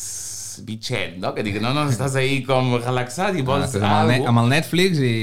[0.64, 1.32] bitxet, no?
[1.36, 4.42] Que dic, no, no, estàs ahí com relaxat i Ah, vols estàs amb, el amb
[4.44, 5.14] el Netflix i...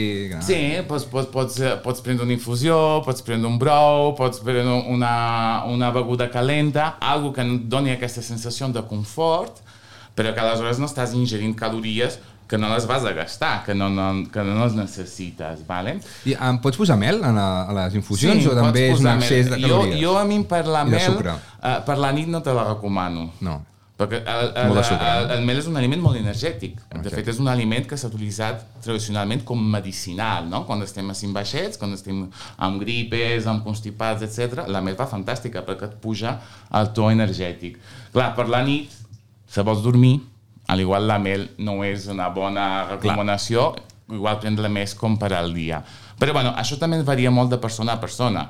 [0.45, 0.59] Sí,
[0.89, 5.13] pots, pots, pots, pots prendre una infusió, pots prendre un brou, pots prendre una,
[5.69, 9.63] una beguda calenta, algo que doni aquesta sensació de confort,
[10.13, 13.89] però que aleshores no estàs ingerint calories que no les vas a gastar, que no,
[13.89, 15.95] no, que no les necessites, ¿vale?
[16.29, 19.09] I em pots posar mel a, la, a les infusions o pots també és un
[19.15, 19.95] excés de calories?
[19.97, 23.31] Jo, jo a mi per la mel, eh, per la nit no te la recomano.
[23.41, 23.61] No.
[23.93, 26.79] Perquè el, el, el, el, el mel és un aliment molt energètic.
[26.89, 30.63] De fet, és un aliment que s'ha utilitzat tradicionalment com medicinal, no?
[30.65, 32.23] Quan estem així baixets, quan estem
[32.57, 34.65] amb gripes, amb constipats, etc.
[34.73, 36.39] La mel va fantàstica perquè et puja
[36.73, 37.77] el to energètic.
[38.15, 38.97] Clar, per la nit,
[39.45, 40.15] si vols dormir,
[40.73, 43.75] al igual la mel no és una bona recomanació,
[44.09, 45.83] igual prendre més com per al dia.
[46.17, 48.47] Però bueno, això també varia molt de persona a persona.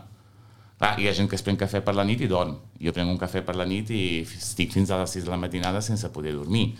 [0.79, 2.55] Clar, hi ha gent que es pren cafè per la nit i dorm.
[2.81, 5.37] Jo prenc un cafè per la nit i estic fins a les 6 de la
[5.37, 6.73] matinada sense poder dormir.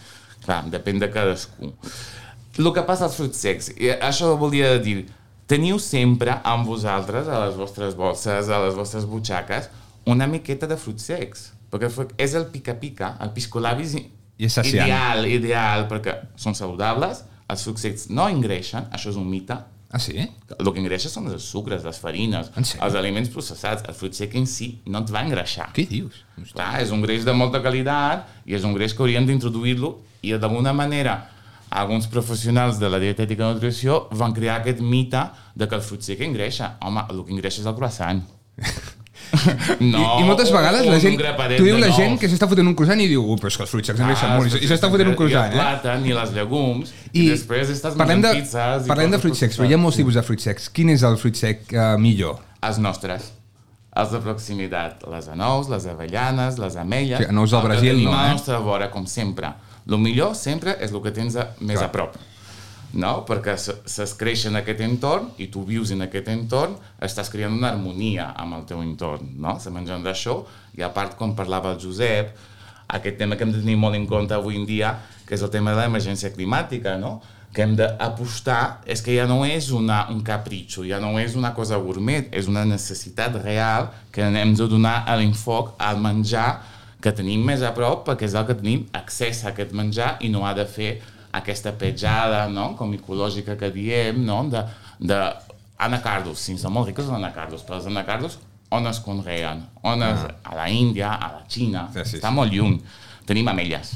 [0.43, 1.71] Clar, depèn de cadascú.
[2.57, 3.71] El que passa als fruits secs,
[4.01, 5.05] això volia dir,
[5.47, 9.69] teniu sempre amb vosaltres, a les vostres bolses, a les vostres butxaques,
[10.05, 11.51] una miqueta de fruits secs.
[11.71, 11.89] Perquè
[12.21, 14.03] és el pica-pica, el piscolabis i-
[14.37, 14.85] I és saciant.
[14.87, 19.57] ideal, ideal, perquè són saludables, els fruits secs no engreixen, això és un mite,
[19.93, 20.15] Ah, sí?
[20.17, 23.85] el que engreixa són els sucres, les farines, els aliments processats.
[23.85, 25.67] El fruit sec en si no et va engreixar.
[25.75, 26.23] Què dius?
[26.49, 29.93] Clar, és un greix de molta qualitat i és un greix que haurien d'introduir-lo
[30.25, 31.19] i d'alguna manera
[31.69, 35.23] alguns professionals de la dietètica i nutrició van crear aquest mite
[35.53, 36.73] de que el fruit sec engreixa.
[36.81, 38.25] Home, el que engreixa és el croissant.
[39.93, 41.17] no, I, I moltes vegades la gent...
[41.57, 43.65] Tu diu la gent que s'està fotent un croissant i diu, uh, però és que
[43.65, 44.57] els fruits secs engreixen Ah, molt.
[44.59, 45.61] I s'està fotent un croissant, I el eh?
[45.63, 46.91] plàtan i les llegums.
[47.11, 48.85] I, I després estàs parlem de, pizzas.
[48.89, 50.69] parlem de fruits secs, però hi ha molts tipus de fruits secs.
[50.73, 52.37] Quin és el fruit sec uh, millor?
[52.63, 53.31] Els nostres.
[53.93, 55.03] Els de proximitat.
[55.13, 57.19] Les anous, les avellanes, les ametlles.
[57.21, 58.37] Sí, anous del El que Brasil, tenim no, a la eh?
[58.37, 59.51] nostra vora, com sempre.
[59.89, 61.89] El millor sempre és el que tens a, més Clar.
[61.89, 62.15] a prop.
[62.93, 63.23] No?
[63.25, 67.71] Perquè se- s'escreix en aquest entorn i tu vius en aquest entorn, estàs creant una
[67.73, 69.31] harmonia amb el teu entorn.
[69.41, 69.55] No?
[69.59, 70.43] Se mengen d'això
[70.77, 72.35] i a part, com parlava el Josep,
[72.93, 74.93] aquest tema que hem de tenir molt en compte avui en dia,
[75.25, 77.19] que és el tema de l'emergència climàtica, no?
[77.53, 81.51] que hem d'apostar és que ja no és una, un capritxo, ja no és una
[81.53, 86.63] cosa gourmet, és una necessitat real que hem de donar a l'enfoc al menjar
[87.01, 90.29] que tenim més a prop perquè és el que tenim accés a aquest menjar i
[90.33, 90.95] no ha de fer
[91.33, 92.73] aquesta petjada no?
[92.77, 94.43] com ecològica que diem no?
[94.51, 94.63] de,
[95.01, 95.19] de
[95.83, 98.39] anacardos, sí, són molt riques els anacardos, però els anacardos
[98.73, 99.61] on es conreen?
[99.83, 102.35] On es, a la Índia, a la Xina, Sí, sí, està sí.
[102.35, 102.79] molt lluny.
[103.27, 103.93] Tenim amelles,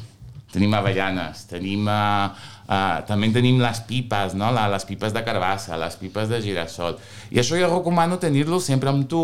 [0.54, 2.30] tenim avellanes, tenim, uh,
[2.70, 4.52] uh, també tenim les pipes, no?
[4.56, 7.00] La, les pipes de carbassa, les pipes de girassol.
[7.34, 9.24] I això jo recomano tenir-lo sempre amb tu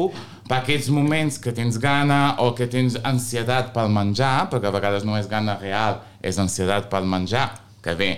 [0.49, 5.07] per aquests moments que tens gana o que tens ansietat pel menjar, perquè a vegades
[5.07, 7.47] no és gana real, és ansietat pel menjar,
[7.83, 8.11] que ve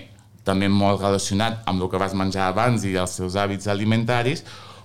[0.46, 4.44] també molt relacionat amb el que vas menjar abans i els teus hàbits alimentaris,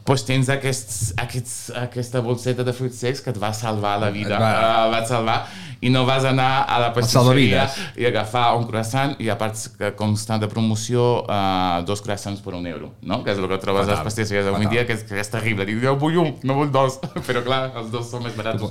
[0.09, 4.35] doncs tens aquests, aquests, aquesta bolseta de fruits secs que et va salvar la vida,
[4.35, 4.89] Et va- va...
[4.97, 5.37] va salvar
[5.85, 7.67] i no vas anar a la pastisseria
[7.97, 12.41] i agafar un croissant i a part que com està de promoció uh, dos croissants
[12.45, 13.23] per un euro, no?
[13.25, 14.73] que és el que trobes a les pastisseries avui Fatal.
[14.75, 15.65] dia, que és, que és terrible.
[15.69, 18.65] Dic, jo vull un, no vull dos, però clar, els dos són més barats.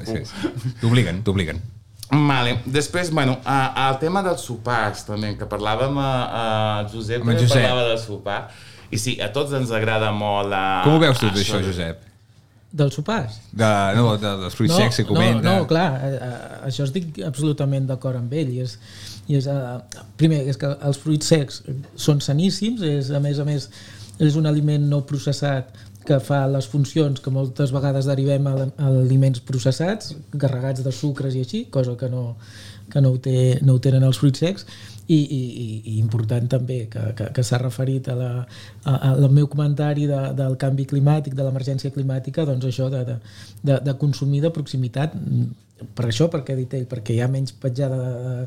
[0.81, 1.61] T'obliguen, t'obliguen.
[2.09, 2.57] Vale.
[2.65, 6.43] Després, bueno, el tema dels sopars, també, que parlàvem a, a
[6.89, 7.59] Josep, també Josep.
[7.59, 8.39] parlava del sopar,
[8.89, 10.49] i sí, a tots ens agrada molt...
[10.49, 12.07] Uh, Com ho veus tu, això, Josep?
[12.69, 13.37] Dels sopars?
[13.49, 15.41] De, no, de, dels fruits secs que comenta.
[15.45, 18.51] No, no clar, eh, eh, això estic absolutament d'acord amb ell.
[18.53, 18.75] I és,
[19.29, 21.63] i és, eh, primer, és que els fruits secs
[21.97, 23.69] són saníssims, és, a més a més
[24.19, 25.73] és un aliment no processat
[26.09, 28.55] que fa les funcions que moltes vegades derivem a,
[28.89, 32.23] aliments processats, carregats de sucres i així, cosa que no,
[32.89, 34.65] que no, ho, té, no ho tenen els fruits secs,
[35.09, 38.31] i, i, i- important també que, que, que s'ha referit a la,
[38.83, 43.17] a, al meu comentari de, del canvi climàtic, de l'emergència climàtica, doncs això de, de,
[43.65, 45.15] de, de consumir de proximitat,
[45.95, 48.39] per això, perquè ha dit ell, perquè hi ha menys petjada de, de,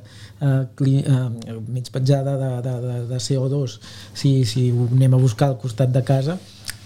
[0.43, 3.79] de, cli, eh, menys petjada de, de, de, de CO2
[4.13, 6.37] si, si ho anem a buscar al costat de casa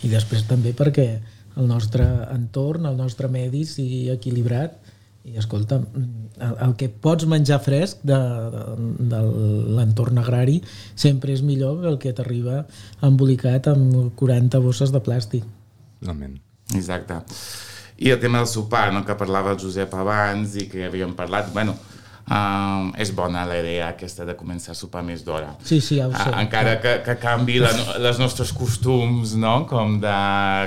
[0.05, 1.09] i després també perquè
[1.57, 4.77] el nostre entorn, el nostre medi sigui equilibrat
[5.27, 8.19] i escolta, el, el que pots menjar fresc de,
[8.53, 8.65] de,
[9.11, 9.23] de
[9.75, 10.61] l'entorn agrari
[10.95, 12.61] sempre és millor que el que t'arriba
[13.07, 15.49] embolicat amb 40 bosses de plàstic.
[15.99, 16.37] Totalment.
[16.79, 17.19] Exacte.
[17.99, 21.51] I el tema del sopar, no, que parlava el Josep abans i que havíem parlat,
[21.55, 21.75] bueno,
[22.31, 25.55] uh, és bona la idea aquesta de començar a sopar més d'hora.
[25.64, 26.24] Sí, sí, ja ho sé.
[26.31, 27.70] Ah, encara que, que canvi la,
[28.03, 29.57] les nostres costums, no?
[29.70, 30.16] com de,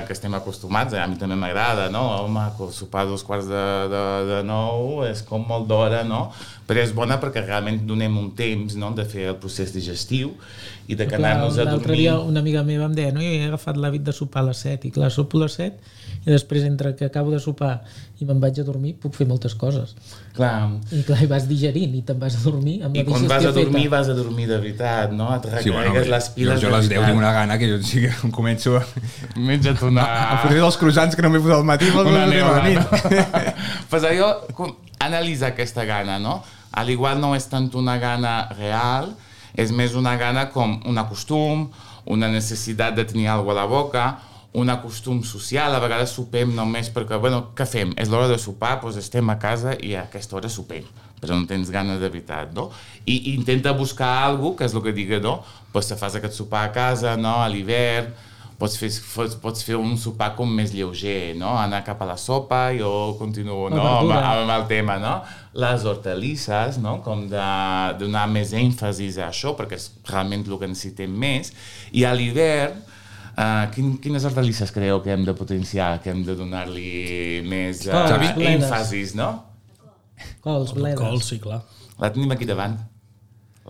[0.06, 2.06] que estem acostumats, a mi també m'agrada, no?
[2.24, 2.46] Home,
[2.76, 6.28] sopar dos quarts de, de, de nou és com molt d'hora, no?
[6.70, 8.92] Però és bona perquè realment donem un temps no?
[8.94, 10.36] de fer el procés digestiu
[10.86, 12.02] i de que Clar, anar-nos a L'altre dormir...
[12.04, 14.62] dia una amiga meva em deia no, jo he agafat l'hàbit de sopar a les
[14.66, 17.80] 7 i clar, sopo a les 7 i després entre que acabo de sopar
[18.20, 19.94] i me'n vaig a dormir puc fer moltes coses
[20.36, 23.24] Clar, i clar, i vas digerint i te'n vas a dormir amb I la quan
[23.30, 23.94] vas a dormir, feta.
[23.96, 25.30] vas a les de veritat, no?
[25.36, 27.70] Et Sí, bueno, recarregues les jo, piles jo a les 10 tinc una gana que
[27.72, 28.84] jo sí que em començo a,
[29.36, 30.04] Menja't una...
[30.34, 32.78] a fotre dels croissants que no m'he posat al matí me'ls una a la nit.
[32.78, 33.54] neurona.
[33.90, 36.42] pues allò, com, analitza aquesta gana, no?
[36.72, 39.14] Al igual no és tant una gana real,
[39.56, 41.70] és més una gana com un costum,
[42.06, 44.04] una necessitat de tenir alguna a la boca,
[44.52, 47.92] un costum social, a vegades sopem només perquè, bueno, què fem?
[48.00, 50.88] És l'hora de sopar, doncs estem a casa i a aquesta hora sopem,
[51.20, 52.70] però no tens ganes de veritat, no?
[53.04, 55.38] I, i intenta buscar alguna que és el que digue, no?
[55.70, 57.36] Doncs te fas aquest sopar a casa, no?
[57.44, 58.10] A l'hivern,
[58.58, 61.54] pots fer, pots, pots fer un sopar com més lleuger, no?
[61.54, 63.86] Anar cap a la sopa, jo continuo no?
[63.86, 65.20] amb, amb el tema, no?
[65.62, 66.98] Les hortalisses, no?
[67.06, 67.48] Com de
[68.02, 71.54] donar més èmfasis a això, perquè és realment el que necessitem més.
[71.94, 72.89] I a l'hivern,
[73.36, 77.92] uh, quin, quines hortalisses creieu que hem de potenciar, que hem de donar-li més uh,
[77.94, 79.30] Cols, èmfasis, no?
[80.44, 81.62] cols, bledes Col, sí, clar.
[82.00, 82.78] La tenim aquí davant.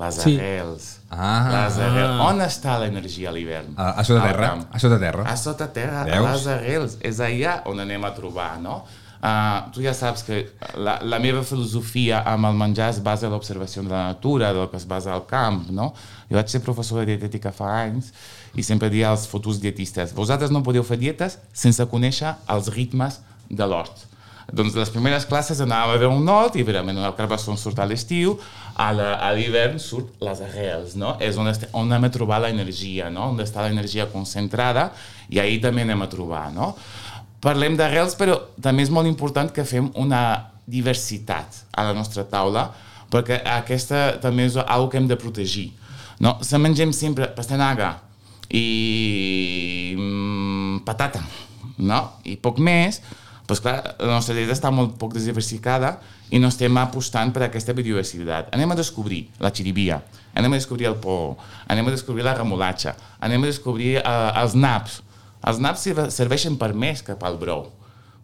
[0.01, 0.37] Les Sí.
[0.39, 1.01] arrels.
[1.11, 1.67] Ah.
[1.67, 2.21] les arrels.
[2.25, 3.75] On està l'energia a l'hivern?
[3.77, 5.25] A, a sota terra, a sota terra.
[5.29, 6.27] A sota terra, Veus?
[6.27, 6.97] a les arrels.
[7.03, 8.85] És allà on anem a trobar, no?
[9.21, 10.37] Uh, tu ja saps que
[10.81, 14.71] la, la meva filosofia amb el menjar es basa en l'observació de la natura, del
[14.73, 15.91] que es basa al camp, no?
[16.31, 18.09] Jo vaig ser professor de dietètica fa anys
[18.57, 23.21] i sempre dia als futurs dietistes vosaltres no podeu fer dietes sense conèixer els ritmes
[23.51, 24.07] de l'hort.
[24.51, 27.85] Doncs les primeres classes anàvem a veure un hort i evidentment el carbassó surt a
[27.87, 28.33] l'estiu,
[28.81, 28.89] a
[29.37, 31.13] l'hivern surt les arrels, no?
[31.21, 33.29] És on, est- on anem a trobar l'energia, no?
[33.35, 34.89] On està l'energia concentrada
[35.29, 36.73] i ahir també anem a trobar, no?
[37.41, 40.23] Parlem d'arrels, però també és molt important que fem una
[40.71, 42.69] diversitat a la nostra taula,
[43.11, 45.71] perquè aquesta també és una que hem de protegir.
[46.21, 46.37] No?
[46.45, 47.95] Se mengem sempre pastanaga
[48.53, 51.23] i mm, patata,
[51.81, 52.01] no?
[52.29, 53.01] I poc més,
[53.49, 55.97] doncs clar, la nostra dieta està molt poc diversificada
[56.31, 58.53] i no estem apostant per aquesta biodiversitat.
[58.55, 60.01] Anem a descobrir la xirivia,
[60.39, 64.05] anem a descobrir el por, anem a descobrir la remolatxa, anem a descobrir eh,
[64.43, 65.01] els naps.
[65.47, 67.67] Els naps serve- serveixen per més que pel brou.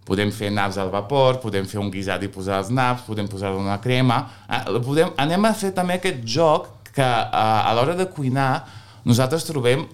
[0.06, 3.50] Podem fer naps al vapor, podem fer un guisat i posar els naps, podem posar
[3.56, 4.20] una crema.
[4.48, 8.64] Eh, Podem, anem a fer també aquest joc que eh, a l'hora de cuinar
[9.04, 9.86] nosaltres trobem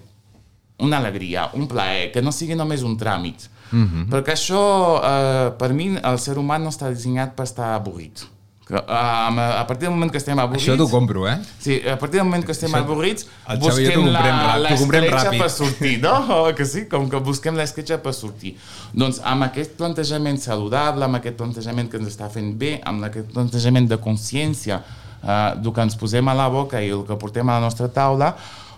[0.79, 3.47] una alegria, un plaer, que no sigui només un tràmit.
[3.71, 4.05] Mm -hmm.
[4.09, 8.25] Perquè això, eh, per mi, el ser humà no està dissenyat per estar avorrit.
[8.63, 10.63] Que, eh, a partir del moment que estem avorrits...
[10.63, 11.35] Això t'ho compro, eh?
[11.59, 13.27] Sí, a partir del moment que estem Això- avorrits,
[13.59, 16.13] busquem l'escletxa per sortir, no?
[16.37, 16.85] O que sí?
[16.87, 18.55] Com que busquem l'esquetxa per sortir.
[18.95, 23.33] Doncs amb aquest plantejament saludable, amb aquest plantejament que ens està fent bé, amb aquest
[23.35, 27.51] plantejament de consciència uh, del que ens posem a la boca i el que portem
[27.51, 28.31] a la nostra taula,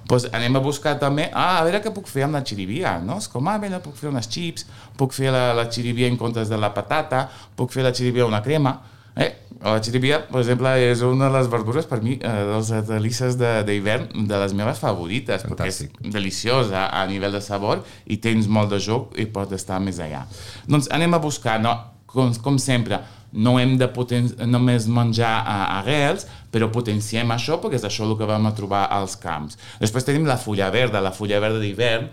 [0.10, 3.18] doncs anem a buscar també, ah, a veure què puc fer amb la xirivia, no?
[3.22, 4.66] És com, ah, mira, puc fer unes chips,
[4.98, 7.28] puc fer la, la xirivia en comptes de la patata,
[7.58, 8.76] puc fer la xirivia una crema,
[9.16, 9.32] eh?
[9.66, 13.38] La xirivia, per exemple, és una de les verdures, per mi, eh, de les delices
[13.40, 15.90] de- d'hivern, de les meves favorites, Fantàstic.
[15.96, 19.80] perquè és deliciosa a nivell de sabor i tens molt de joc i pots estar
[19.82, 20.26] més allà.
[20.68, 21.74] Doncs anem a buscar, no?
[22.06, 23.00] com, com sempre,
[23.34, 28.16] no hem de poten només menjar a, arrels, però potenciem això perquè és això el
[28.18, 29.58] que vam a trobar als camps.
[29.82, 32.08] Després tenim la fulla verda, la fulla verda d'hivern,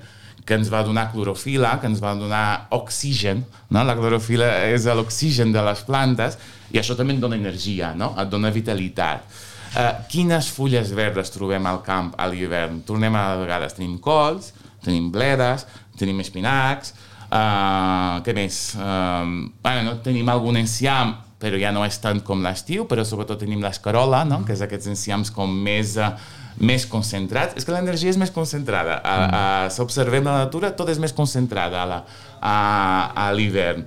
[0.45, 3.85] que ens va donar clorofila, que ens va donar oxigen, no?
[3.87, 6.39] la clorofila és l'oxigen de les plantes,
[6.75, 8.13] i això també et dona energia, no?
[8.19, 9.25] et dona vitalitat.
[9.73, 12.83] Uh, quines fulles verdes trobem al camp a l'hivern?
[12.85, 14.51] Tornem a vegades, tenim cols,
[14.85, 15.65] tenim bledes,
[15.97, 16.93] tenim espinacs,
[17.31, 18.59] uh, què més?
[18.77, 23.41] Uh, bueno, no, tenim algun enciam, però ja no és tant com l'estiu, però sobretot
[23.43, 24.43] tenim l'escarola, no?
[24.47, 26.13] que és aquests enciams com més, uh,
[26.61, 27.57] més concentrats.
[27.57, 29.01] És que l'energia és més concentrada.
[29.05, 32.05] A, a, si observem la natura, tot és més concentrada a la-
[32.41, 32.57] a,
[33.15, 33.85] a l'hivern.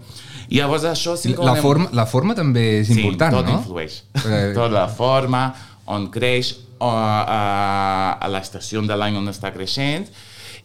[0.50, 1.16] I llavors això...
[1.18, 3.58] Sí La anem- forma, la forma també és important, sí, tot no?
[3.60, 4.02] influeix.
[4.26, 5.48] Eh, Tota la forma,
[5.88, 10.08] on creix, o, a, a l'estació de l'any on està creixent,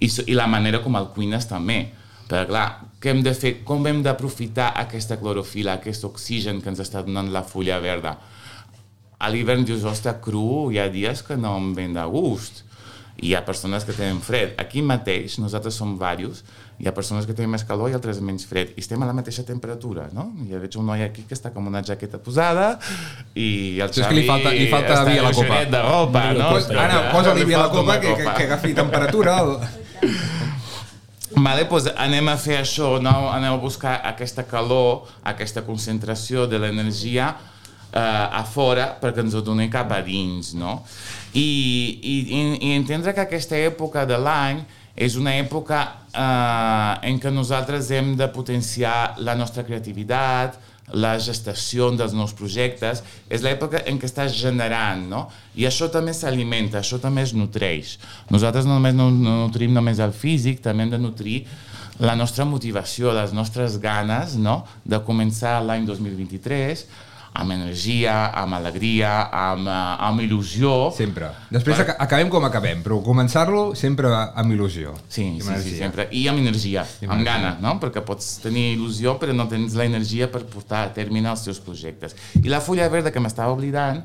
[0.01, 1.83] i, i la manera com el cuines també.
[2.31, 2.67] Però clar,
[3.03, 3.57] què hem de fer?
[3.67, 8.17] Com hem d'aprofitar aquesta clorofila, aquest oxigen que ens està donant la fulla verda?
[9.21, 12.63] A l'hivern dius, ostres, cru, hi ha dies que no em ven de gust.
[13.21, 14.55] I hi ha persones que tenen fred.
[14.63, 16.39] Aquí mateix, nosaltres som diversos,
[16.81, 18.71] hi ha persones que tenen més calor i altres menys fred.
[18.73, 20.31] I estem a la mateixa temperatura, no?
[20.49, 22.79] I veig un noi aquí que està com una jaqueta posada
[23.37, 25.61] i el Això és que Xavi li falta- li falta està vi a la copa.
[25.77, 26.49] de ropa, no?
[26.55, 29.37] Pues, Anna, posa-li Li bé a la copa que, que, que agafi temperatura.
[29.45, 29.59] El...
[31.45, 33.13] Vale, doncs anem a fer això, no?
[33.31, 37.35] anem a buscar aquesta calor, aquesta concentració de l'energia
[37.99, 40.83] a fora perquè ens ho doni cap a dins, no?
[41.35, 44.63] I, i- i entendre que aquesta època de l'any
[44.97, 45.79] és una època
[46.13, 50.59] eh, en què nosaltres hem de potenciar la nostra creativitat,
[50.93, 55.21] la gestació dels nous projectes, és l'època en què estàs generant, no?
[55.55, 57.93] I això també s'alimenta, això també es nutreix.
[58.31, 61.45] Nosaltres no només no, no nutrim només el físic, també hem de nutrir
[62.03, 66.85] la nostra motivació, les nostres ganes, no?, de començar l'any 2023
[67.33, 69.75] amb energia, amb alegria, amb, eh,
[70.09, 70.93] amb il·lusió.
[70.93, 71.29] Sempre.
[71.51, 74.95] Després aca- acabem com acabem, però començar-lo sempre amb il·lusió.
[75.09, 75.79] Sí, amb sí, sí, energia.
[75.79, 76.09] sempre.
[76.11, 77.39] I amb energia, I amb amb energia.
[77.39, 77.79] gana, no?
[77.81, 81.61] Perquè pots tenir il·lusió però no tens la energia per portar a terme els teus
[81.61, 82.17] projectes.
[82.43, 84.03] I la fulla verda que m'estava oblidant,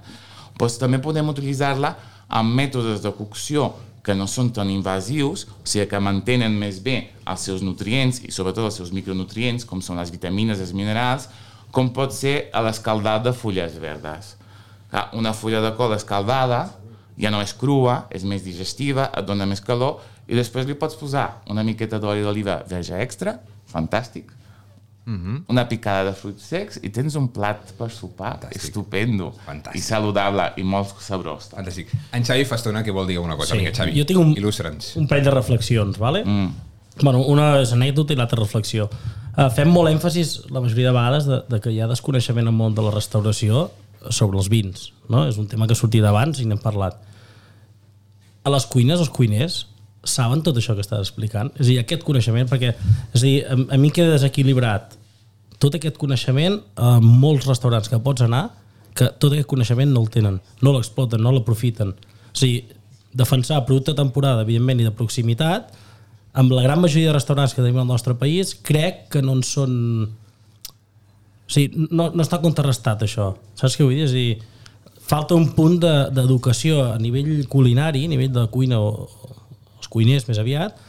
[0.58, 1.96] doncs també podem utilitzar-la
[2.30, 3.74] amb mètodes de cocció
[4.04, 8.32] que no són tan invasius, o sigui que mantenen més bé els seus nutrients i
[8.32, 11.28] sobretot els seus micronutrients, com són les vitamines, els minerals,
[11.76, 14.36] com pot ser a l'escaldat de fulles verdes.
[15.14, 16.70] Una fulla de col escaldada
[17.20, 20.96] ja no és crua, és més digestiva, et dona més calor, i després li pots
[20.96, 23.38] posar una miqueta d'oli d'oliva verge extra,
[23.72, 24.32] fantàstic,
[25.06, 28.64] una picada de fruits secs i tens un plat per sopar Fantàstic.
[28.64, 29.76] estupendo Fantàstic.
[29.78, 31.52] i saludable i molt sabrós.
[31.54, 31.92] Fantàstic.
[32.12, 33.52] En Xavi fa estona que vol dir alguna cosa.
[33.54, 33.60] Sí.
[33.60, 34.96] Vinga, Xavi, Jo tinc un- il·lustra'ns.
[34.98, 36.24] un parell de reflexions, ¿vale?
[36.26, 36.50] Mm.
[37.04, 38.90] Bueno, una és anècdota i l'altra reflexió.
[39.36, 42.56] Uh, fem molt èmfasis, la majoria de vegades, de, de que hi ha desconeixement en
[42.56, 43.68] món de la restauració
[44.10, 44.90] sobre els vins.
[45.12, 45.26] No?
[45.30, 46.98] És un tema que ha sortit abans i n'hem parlat.
[48.46, 49.64] A les cuines, els cuiners,
[50.06, 51.50] saben tot això que estàs explicant?
[51.58, 54.96] És a dir, aquest coneixement, perquè és a dir, a, a mi queda desequilibrat
[55.60, 58.50] tot aquest coneixement a molts restaurants que pots anar
[58.96, 61.92] que tot aquest coneixement no el tenen, no l'exploten, no l'aprofiten.
[61.92, 62.64] O sigui,
[63.16, 65.74] defensar producte de temporada, evidentment, i de proximitat,
[66.36, 69.44] amb la gran majoria de restaurants que tenim al nostre país, crec que no en
[69.48, 69.76] són...
[71.46, 73.32] O sigui, no, no està contrarrestat, això.
[73.60, 74.08] Saps què vull dir?
[74.08, 74.40] És dir,
[75.06, 79.36] falta un punt de- d'educació de, a nivell culinari, a nivell de cuina o, o
[79.78, 80.80] els cuiners més aviat,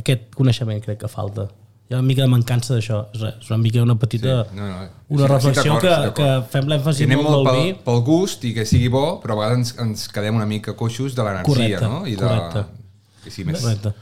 [0.00, 1.46] aquest coneixement crec que falta.
[1.86, 3.04] Hi ha una mica de mancança d'això.
[3.14, 4.40] És una mica una petita...
[4.50, 4.88] Sí, no, no.
[5.14, 7.76] Una Sí, reflexió d'acord, que, que fem l'èmfasi molt molt pel, vi.
[7.86, 11.14] pel gust i que sigui bo, però a vegades ens, ens quedem una mica coixos
[11.14, 11.46] de l'energia,
[11.78, 12.02] Correcte, no?
[12.10, 12.64] I de, correcte.
[13.22, 13.62] Que sigui més...
[13.62, 13.94] Correcte.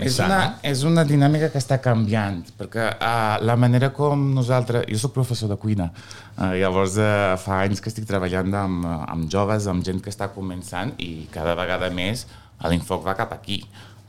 [0.00, 4.86] És una, és una dinàmica que està canviant, perquè uh, la manera com nosaltres...
[4.88, 5.90] Jo sóc professor de cuina,
[6.38, 10.30] uh, llavors uh, fa anys que estic treballant amb, amb joves, amb gent que està
[10.32, 12.24] començant i cada vegada més
[12.64, 13.60] l'enfoc va cap aquí.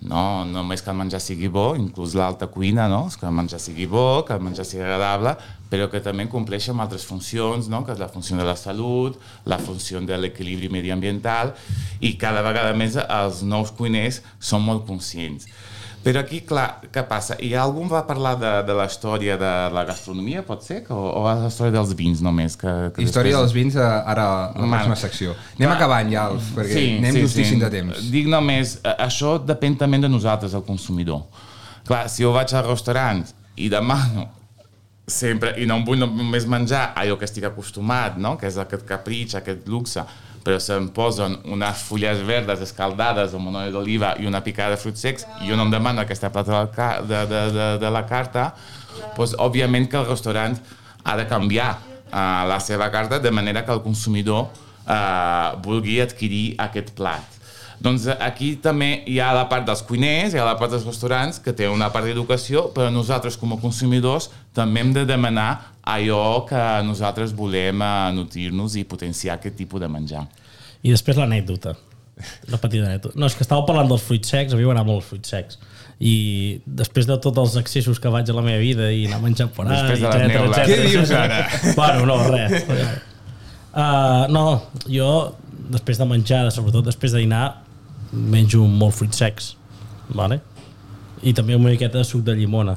[0.04, 3.06] No només que el menjar sigui bo, inclús l'alta cuina, no?
[3.08, 5.36] que el menjar sigui bo, que el menjar sigui agradable,
[5.72, 7.84] però que també compleixi amb altres funcions, no?
[7.88, 11.54] que és la funció de la salut, la funció de l'equilibri mediambiental,
[12.04, 15.48] i cada vegada més els nous cuiners són molt conscients.
[16.04, 17.38] Però aquí, clar, què passa?
[17.40, 20.82] I algú va parlar de, de la història de la gastronomia, pot ser?
[20.92, 22.58] O, o la història dels vins només?
[22.60, 25.36] Que, que Història dels després- vins eh, ara a la pròxima secció.
[25.56, 28.04] Anem acabant ja, Alf, perquè anem justíssim de temps.
[28.12, 31.24] Dic només, eh, això depèn també de nosaltres, el consumidor.
[31.88, 33.24] Clar, si jo vaig al restaurant
[33.56, 34.28] i demano
[35.08, 38.38] sempre, i no em vull només menjar allò que estic acostumat, no?
[38.40, 40.04] que és aquest capritx, aquest luxe,
[40.44, 44.82] però se'm posen unes fulles verdes escaldades amb una oli d'oliva i una picada de
[44.82, 46.66] fruits secs i no em demano aquesta plata
[47.08, 48.52] de, de, de, de la carta,
[49.18, 50.58] doncs, òbviament que el restaurant
[51.04, 56.56] ha de canviar uh, la seva carta de manera que el consumidor uh, vulgui adquirir
[56.60, 57.40] aquest plat.
[57.84, 61.42] Doncs aquí també hi ha la part dels cuiners, hi ha la part dels restaurants,
[61.44, 65.50] que té una part d'educació, però nosaltres com a consumidors també hem de demanar
[65.94, 70.24] allò que nosaltres volem uh, nutrir-nos i potenciar aquest tipus de menjar.
[70.84, 71.76] I després l'anècdota.
[72.52, 73.18] La petita anècdota.
[73.20, 75.60] No, és que estava parlant dels fruits secs, a mi m'agraden molt els fruits secs.
[76.04, 76.16] I
[76.66, 79.66] després de tots els accessos que vaig a la meva vida i anar menjant per
[79.66, 81.42] allà, Després de etcètera, etcètera, Què dius ara?
[81.80, 82.70] Bueno, no, res.
[83.74, 84.46] Uh, no,
[84.86, 85.10] jo
[85.74, 87.46] després de menjar, sobretot després de dinar,
[88.14, 89.54] menjo molt fruits secs,
[90.14, 90.42] vale?
[91.24, 92.76] i també una miqueta de suc de llimona.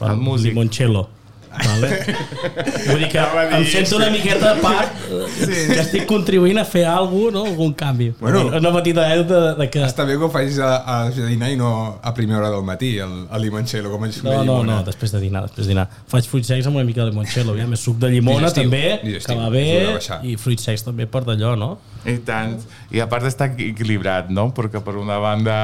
[0.00, 0.52] El músic.
[0.52, 1.08] Limoncello.
[1.56, 1.88] Vale?
[2.86, 3.22] Vull dir que
[3.56, 4.98] em sento una miqueta a part
[5.38, 5.46] sí.
[5.70, 7.44] que estic contribuint a fer alguna no?
[7.48, 8.10] algun canvi.
[8.20, 8.46] Bueno.
[8.58, 9.82] una petita anècdota de, de que...
[9.86, 12.96] Està bé que ho facis a, a dinar i no a primera hora del matí,
[13.02, 15.88] el, el limoncello, com a No, no, no, després de dinar, després de dinar.
[16.12, 18.84] Faig fruits secs amb una mica de limoncello, ja més suc de llimona Digestiu, també,
[19.02, 21.76] digestiu, que va bé, i fruits secs també per d'allò, no?
[22.06, 22.60] I tant.
[22.94, 24.44] I a part està equilibrat, no?
[24.54, 25.56] Perquè per una banda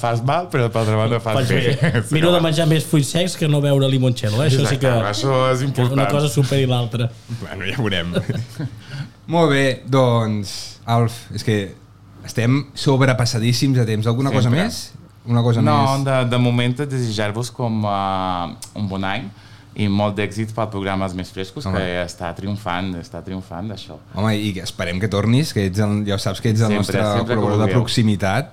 [0.00, 1.74] fas mal, però per l'altra banda fas Faig bé.
[1.80, 2.02] bé.
[2.12, 4.50] Miro de menjar més fruits secs que no beure limoncello, eh?
[4.50, 5.96] això sí que, Això és important.
[5.96, 7.08] una cosa superi l'altra.
[7.40, 8.12] Bueno, ja veurem.
[9.34, 10.54] Molt bé, doncs,
[10.90, 11.58] Alf, és que
[12.26, 14.06] estem sobrepassadíssims de temps.
[14.10, 14.64] Alguna cosa Sempre.
[14.66, 14.80] més?
[15.30, 16.04] Una cosa No, més?
[16.04, 19.28] de, de moment desitjar-vos com uh, un bon any
[19.74, 21.78] i molt d'èxit pel programa Els Més Frescos, Home.
[21.78, 23.98] que està triomfant, està triomfant d'això.
[24.14, 26.72] Home, i que esperem que tornis, que ets el, ja ho saps que ets el
[26.74, 28.52] Sempre, nostre sempre col·laborador de proximitat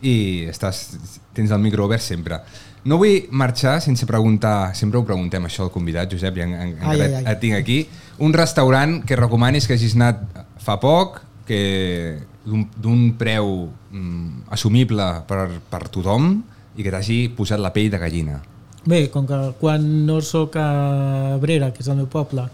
[0.00, 0.96] i estàs,
[1.34, 2.40] tens el micro obert sempre.
[2.88, 6.74] No vull marxar sense preguntar, sempre ho preguntem això al convidat, Josep, i en, en,
[6.80, 7.24] Ai, ai, ai.
[7.34, 7.80] et tinc aquí,
[8.24, 10.22] un restaurant que recomanis que hagis anat
[10.62, 12.18] fa poc, que
[12.48, 16.38] d'un d'un preu mm, assumible per, per tothom
[16.78, 18.38] i que t'hagi posat la pell de gallina.
[18.86, 22.46] Bé, com que quan no sóc a Abrera, que és el meu poble,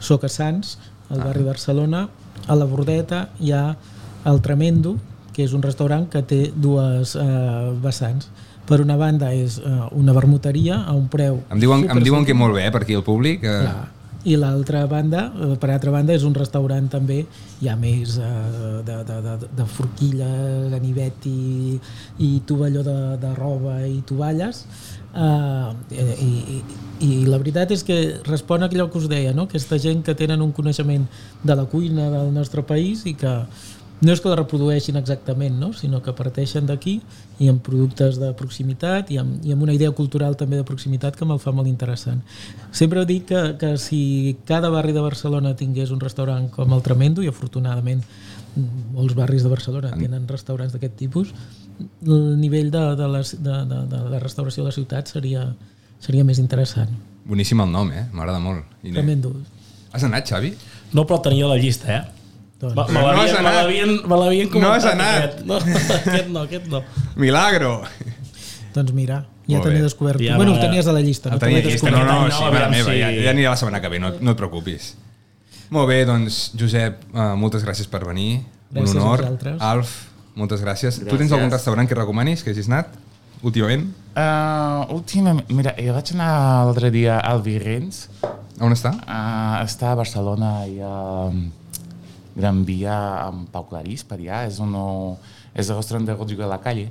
[0.00, 0.78] sóc a Sants,
[1.10, 2.08] al barri de Barcelona,
[2.46, 3.64] a la Bordeta hi ha
[4.26, 4.96] el Tremendo,
[5.34, 8.30] que és un restaurant que té dues eh, vessants.
[8.68, 11.40] Per una banda és eh, una vermuteria a un preu...
[11.50, 13.44] Em diuen, em diuen que molt bé, eh, per aquí el públic.
[13.44, 13.88] Eh, Clar.
[14.28, 17.22] I l'altra banda, eh, per altra banda, és un restaurant també,
[17.62, 18.32] hi ha més eh,
[18.86, 21.78] de, de, de, de forquilles, ganivet i,
[22.20, 24.66] i tovalló de, de roba i tovalles,
[25.10, 26.58] Uh, i, i,
[27.02, 27.96] i la veritat és que
[28.28, 29.48] respon a allò que us deia, no?
[29.48, 31.08] aquesta gent que tenen un coneixement
[31.42, 33.32] de la cuina del nostre país i que
[34.00, 35.72] no és que la reprodueixin exactament, no?
[35.76, 37.00] sinó que parteixen d'aquí
[37.42, 41.18] i amb productes de proximitat i amb, i amb una idea cultural també de proximitat
[41.18, 42.22] que me'l fa molt interessant.
[42.72, 47.26] Sempre dic que, que si cada barri de Barcelona tingués un restaurant com el Tremendo,
[47.26, 48.06] i afortunadament
[48.94, 51.34] molts barris de Barcelona tenen restaurants d'aquest tipus,
[52.06, 55.46] el nivell de, de, les, de, de, de la restauració de la ciutat seria,
[56.00, 56.90] seria més interessant.
[57.24, 58.06] Boníssim el nom, eh?
[58.12, 58.64] M'agrada molt.
[58.82, 59.34] I Tremendo.
[59.92, 60.54] Has anat, Xavi?
[60.94, 62.02] No, però el tenia a la llista, eh?
[62.60, 65.38] Doncs, Me, me No l'havien me l'havien No has comentat, anat.
[65.40, 65.46] Aquest.
[65.46, 65.56] No,
[66.14, 66.82] aquest no, aquest no.
[67.16, 67.82] Milagro!
[68.74, 69.82] doncs mira, ja Molt te n'he bé.
[69.82, 70.20] descobert.
[70.22, 71.30] Ja bueno, ho tenies a la llista.
[71.30, 73.50] El no te tenia llista, no, no, sí, no, mare meva, si- ja, ja anirà
[73.50, 74.92] la setmana que ve, no, no et preocupis.
[75.74, 78.42] Molt bé, doncs, Josep, uh, moltes gràcies per venir.
[78.70, 79.24] Gràcies un a honor.
[79.24, 79.56] vosaltres.
[79.60, 79.96] Alf,
[80.40, 80.98] moltes gràcies.
[80.98, 81.36] Tu tens Gràcies.
[81.36, 82.94] algun restaurant que recomanis, que hagis anat
[83.46, 83.86] últimament?
[84.16, 86.30] Uh, últimament, mira, jo vaig anar
[86.66, 88.08] l'altre dia al Virrens,
[88.60, 88.90] On està?
[89.06, 91.30] uh, està a Barcelona i a
[92.36, 94.74] Gran Via amb Pau Clarís, per allà, és, un,
[95.54, 96.90] és el restaurant de Rodrigo de la Calle,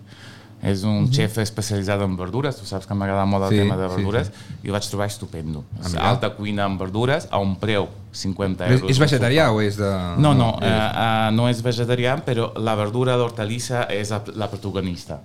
[0.62, 3.88] és un chef especialitzat en verdures, tu saps que m'agrada molt el Sí, tema de
[3.88, 4.56] sí, verdures, sí.
[4.64, 5.64] i ho vaig trobar estupendo.
[5.80, 6.10] És mira.
[6.10, 8.92] alta cuina amb verdures a un preu 50 És, euros.
[8.92, 9.90] és vegetarià o és de...
[10.18, 15.20] No, no, és- eh, eh, no és vegetarià, però la verdura d'hortalissa és la, protagonista.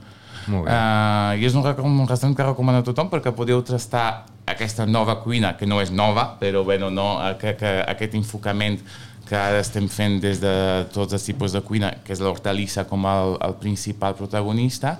[0.46, 0.70] Molt bé.
[0.70, 5.16] Uh, I és un, un restaurant que recomano a tothom perquè podeu tastar aquesta nova
[5.22, 8.78] cuina, que no és nova, però bueno, no, eh, que, que aquest enfocament
[9.28, 10.54] que ara estem fent des de
[10.92, 14.98] tots els tipus de cuina, que és l'hortalissa com el, el principal protagonista,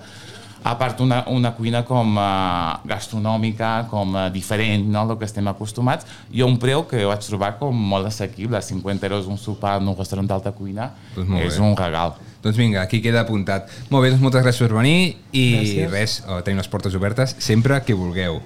[0.65, 5.45] a part una, una cuina com uh, gastronòmica, com uh, diferent, no?, el que estem
[5.51, 9.91] acostumats, i un preu que vaig trobar com molt assequible, 50 euros un sopar en
[9.93, 11.67] un restaurant d'alta cuina, Doncs molt és bé.
[11.67, 12.15] un regal.
[12.41, 13.69] Doncs vinga, aquí queda apuntat.
[13.93, 14.97] Molt bé, doncs moltes gràcies per venir
[15.33, 15.91] i Gràcies.
[15.93, 18.41] res, oh, tenim les portes obertes sempre que vulgueu.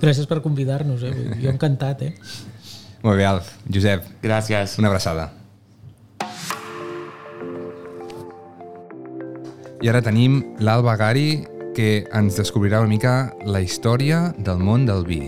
[0.00, 1.14] Gràcies per convidar-nos, eh?
[1.38, 2.02] jo encantat.
[2.02, 2.14] Eh?
[3.02, 3.54] Molt bé, Alf.
[3.72, 4.78] Josep, Gràcies.
[4.78, 5.30] una abraçada.
[9.80, 15.06] I ara tenim l'Alba Gari, que ens descobrirà una mica la història del món del
[15.06, 15.22] vi.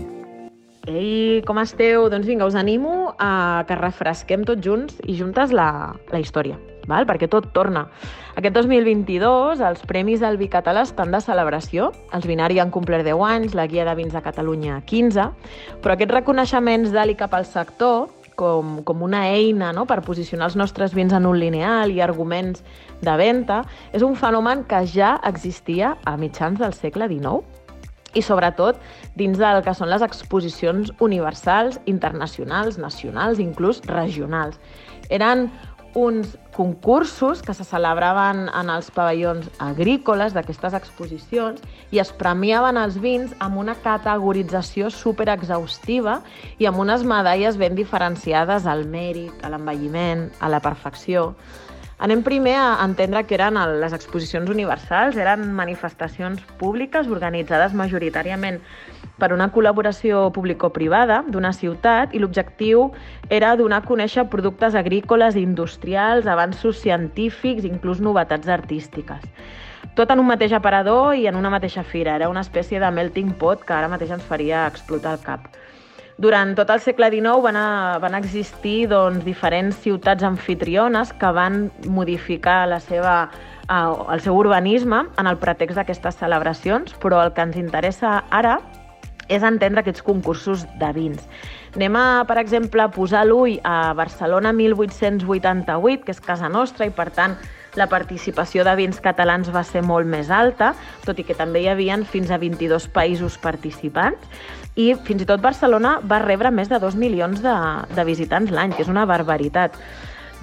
[0.85, 2.09] Ei, com esteu?
[2.11, 7.05] Doncs vinga, us animo a que refresquem tots junts i juntes la, la història, val?
[7.09, 7.87] perquè tot torna.
[8.35, 11.91] Aquest 2022 els Premis del Vi Català estan de celebració.
[12.13, 15.29] Els Binari han complert 10 anys, la Guia de Vins de Catalunya 15,
[15.83, 19.85] però aquests reconeixements d'Ali cap al sector com, com una eina no?
[19.85, 22.63] per posicionar els nostres vins en un lineal i arguments
[23.01, 23.63] de venda,
[23.93, 27.61] és un fenomen que ja existia a mitjans del segle XIX
[28.13, 28.77] i sobretot
[29.17, 34.59] dins del que són les exposicions universals, internacionals, nacionals, inclús regionals.
[35.09, 35.49] Eren
[35.93, 41.61] uns concursos que se celebraven en els pavellons agrícoles d'aquestes exposicions
[41.93, 46.19] i es premiaven els vins amb una categorització superexhaustiva
[46.59, 51.33] i amb unes medalles ben diferenciades al mèrit, a l'envelliment, a la perfecció.
[51.99, 58.59] Anem primer a entendre que eren les exposicions universals, eren manifestacions públiques organitzades majoritàriament
[59.21, 62.87] per una col·laboració público-privada d'una ciutat i l'objectiu
[63.29, 69.21] era donar a conèixer productes agrícoles industrials, avanços científics, inclús novetats artístiques.
[69.93, 72.15] Tot en un mateix aparador i en una mateixa fira.
[72.15, 75.51] Era una espècie de melting pot que ara mateix ens faria explotar el cap.
[76.21, 81.71] Durant tot el segle XIX van, a, van existir doncs, diferents ciutats anfitriones que van
[81.89, 83.15] modificar la seva,
[83.65, 88.59] eh, el seu urbanisme en el pretext d'aquestes celebracions, però el que ens interessa ara
[89.27, 91.25] és entendre aquests concursos de vins.
[91.73, 97.09] Anem a, per exemple, posar l'ull a Barcelona 1888, que és casa nostra, i per
[97.15, 97.37] tant
[97.79, 100.73] la participació de vins catalans va ser molt més alta,
[101.07, 104.21] tot i que també hi havien fins a 22 països participants,
[104.75, 107.53] i fins i tot Barcelona va rebre més de 2 milions de,
[107.93, 109.77] de visitants l'any, que és una barbaritat.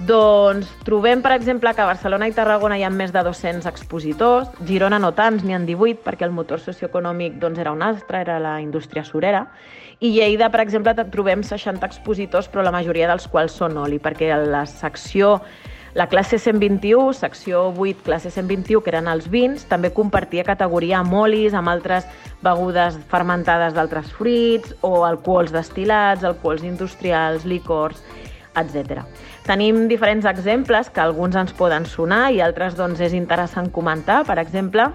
[0.01, 4.47] Doncs trobem, per exemple, que a Barcelona i Tarragona hi ha més de 200 expositors,
[4.65, 8.39] Girona no tants, n'hi han 18, perquè el motor socioeconòmic doncs, era un altre, era
[8.41, 9.45] la indústria surera,
[10.01, 14.33] i Lleida, per exemple, trobem 60 expositors, però la majoria dels quals són oli, perquè
[14.41, 15.35] la secció
[15.93, 21.13] la classe 121, secció 8, classe 121, que eren els vins, també compartia categoria amb
[21.19, 22.07] olis, amb altres
[22.41, 27.99] begudes fermentades d'altres fruits, o alcohols destilats, alcohols industrials, licors,
[28.55, 29.03] etc.
[29.47, 34.21] Tenim diferents exemples que alguns ens poden sonar i altres doncs, és interessant comentar.
[34.27, 34.87] Per exemple,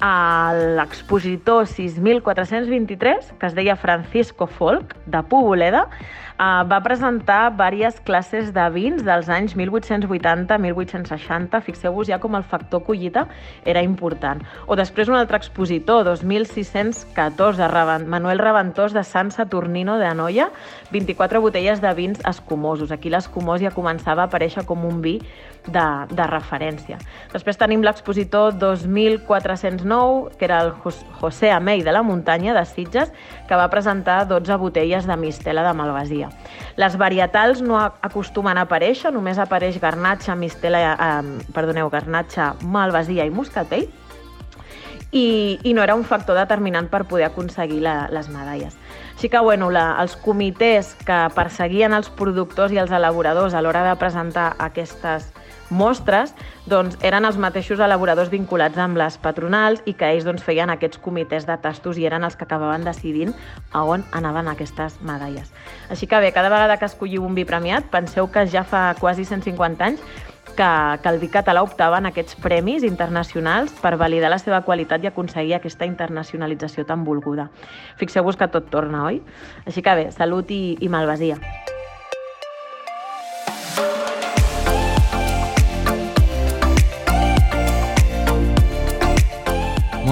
[0.00, 5.86] l'expositor 6423, que es deia Francisco Folk, de Poboleda,
[6.38, 11.60] eh, va presentar diverses classes de vins dels anys 1880-1860.
[11.64, 13.26] Fixeu-vos ja com el factor collita
[13.64, 14.42] era important.
[14.66, 20.50] O després un altre expositor, 2614, Manuel Reventós de Sant Saturnino de Anoia,
[20.92, 22.92] 24 botelles de vins escumosos.
[22.92, 25.20] Aquí l'escumós ja començava a aparèixer com un vi
[25.66, 26.98] de, de referència.
[27.32, 30.72] Després tenim l'expositor 2409, que era el
[31.20, 33.12] José Amei de la Muntanya, de Sitges,
[33.48, 36.25] que va presentar 12 botelles de mistela de Malvasia.
[36.76, 43.32] Les varietals no acostumen a aparèixer, només apareix garnatxa, mistela, eh, perdoneu, garnatxa, malvasia i
[43.32, 43.88] moscatell,
[45.12, 48.76] i, i no era un factor determinant per poder aconseguir la, les medalles.
[49.14, 53.84] Així que bueno, la, els comitès que perseguien els productors i els elaboradors a l'hora
[53.86, 55.30] de presentar aquestes
[55.70, 56.34] mostres
[56.66, 61.00] doncs, eren els mateixos elaboradors vinculats amb les patronals i que ells doncs, feien aquests
[61.02, 63.34] comitès de tastos i eren els que acabaven decidint
[63.72, 65.52] a on anaven aquestes medalles.
[65.90, 69.24] Així que bé, cada vegada que escolliu un vi premiat, penseu que ja fa quasi
[69.24, 70.02] 150 anys
[70.56, 75.04] que, que el vi català optava en aquests premis internacionals per validar la seva qualitat
[75.04, 77.50] i aconseguir aquesta internacionalització tan volguda.
[78.00, 79.22] Fixeu-vos que tot torna, oi?
[79.66, 81.40] Així que bé, salut i, i malvasia.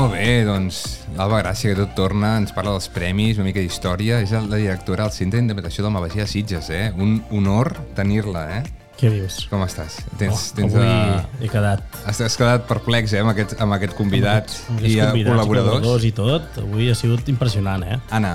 [0.04, 0.78] Molt bé, doncs
[1.16, 4.18] l'Alba Gràcia, que tot torna, ens parla dels premis, una mica d'història.
[4.20, 6.90] És la directora del Centre d'Interpretació del Malvasia de Sitges, eh?
[7.00, 8.90] Un honor tenir-la, eh?
[9.00, 9.38] Què dius?
[9.48, 9.96] Com estàs?
[10.20, 11.22] Tens, oh, tens avui a...
[11.40, 11.96] he quedat...
[12.04, 15.72] Has, has quedat perplex, eh, amb aquest, amb aquest convidat amb i aquests convidats, col·laboradors.
[15.72, 16.60] col·laboradors i tot.
[16.66, 17.96] Avui ha sigut impressionant, eh?
[18.12, 18.34] Anna,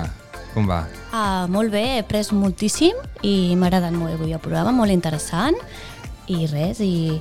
[0.56, 0.80] com va?
[1.14, 5.54] Ah, molt bé, he après moltíssim i m'ha agradat molt avui el programa, molt interessant
[6.30, 7.20] i res, i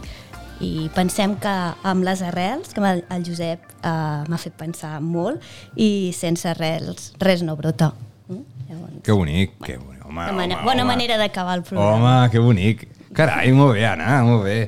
[0.60, 1.56] i pensem que
[1.88, 3.94] amb les arrels, que el, el Josep eh,
[4.28, 5.44] m'ha fet pensar molt,
[5.80, 7.94] i sense arrels res no brota.
[8.28, 8.44] Mm?
[8.70, 10.06] Llavors, que bonic, que bonic.
[10.10, 10.90] Home, bona, home, bona home.
[10.90, 11.96] manera d'acabar el programa.
[11.96, 12.88] Home, que bonic.
[13.16, 14.60] Carai, molt bé, Anna, molt bé.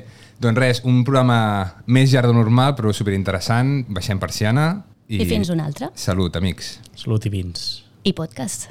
[0.42, 1.38] Doncs res, un programa
[1.86, 3.82] més llarg de normal, però superinteressant.
[3.94, 4.68] Baixem persiana.
[5.12, 5.92] I fins un altre.
[5.98, 6.76] Salut, amics.
[6.98, 7.82] Salut i vins.
[8.02, 8.70] I podcast.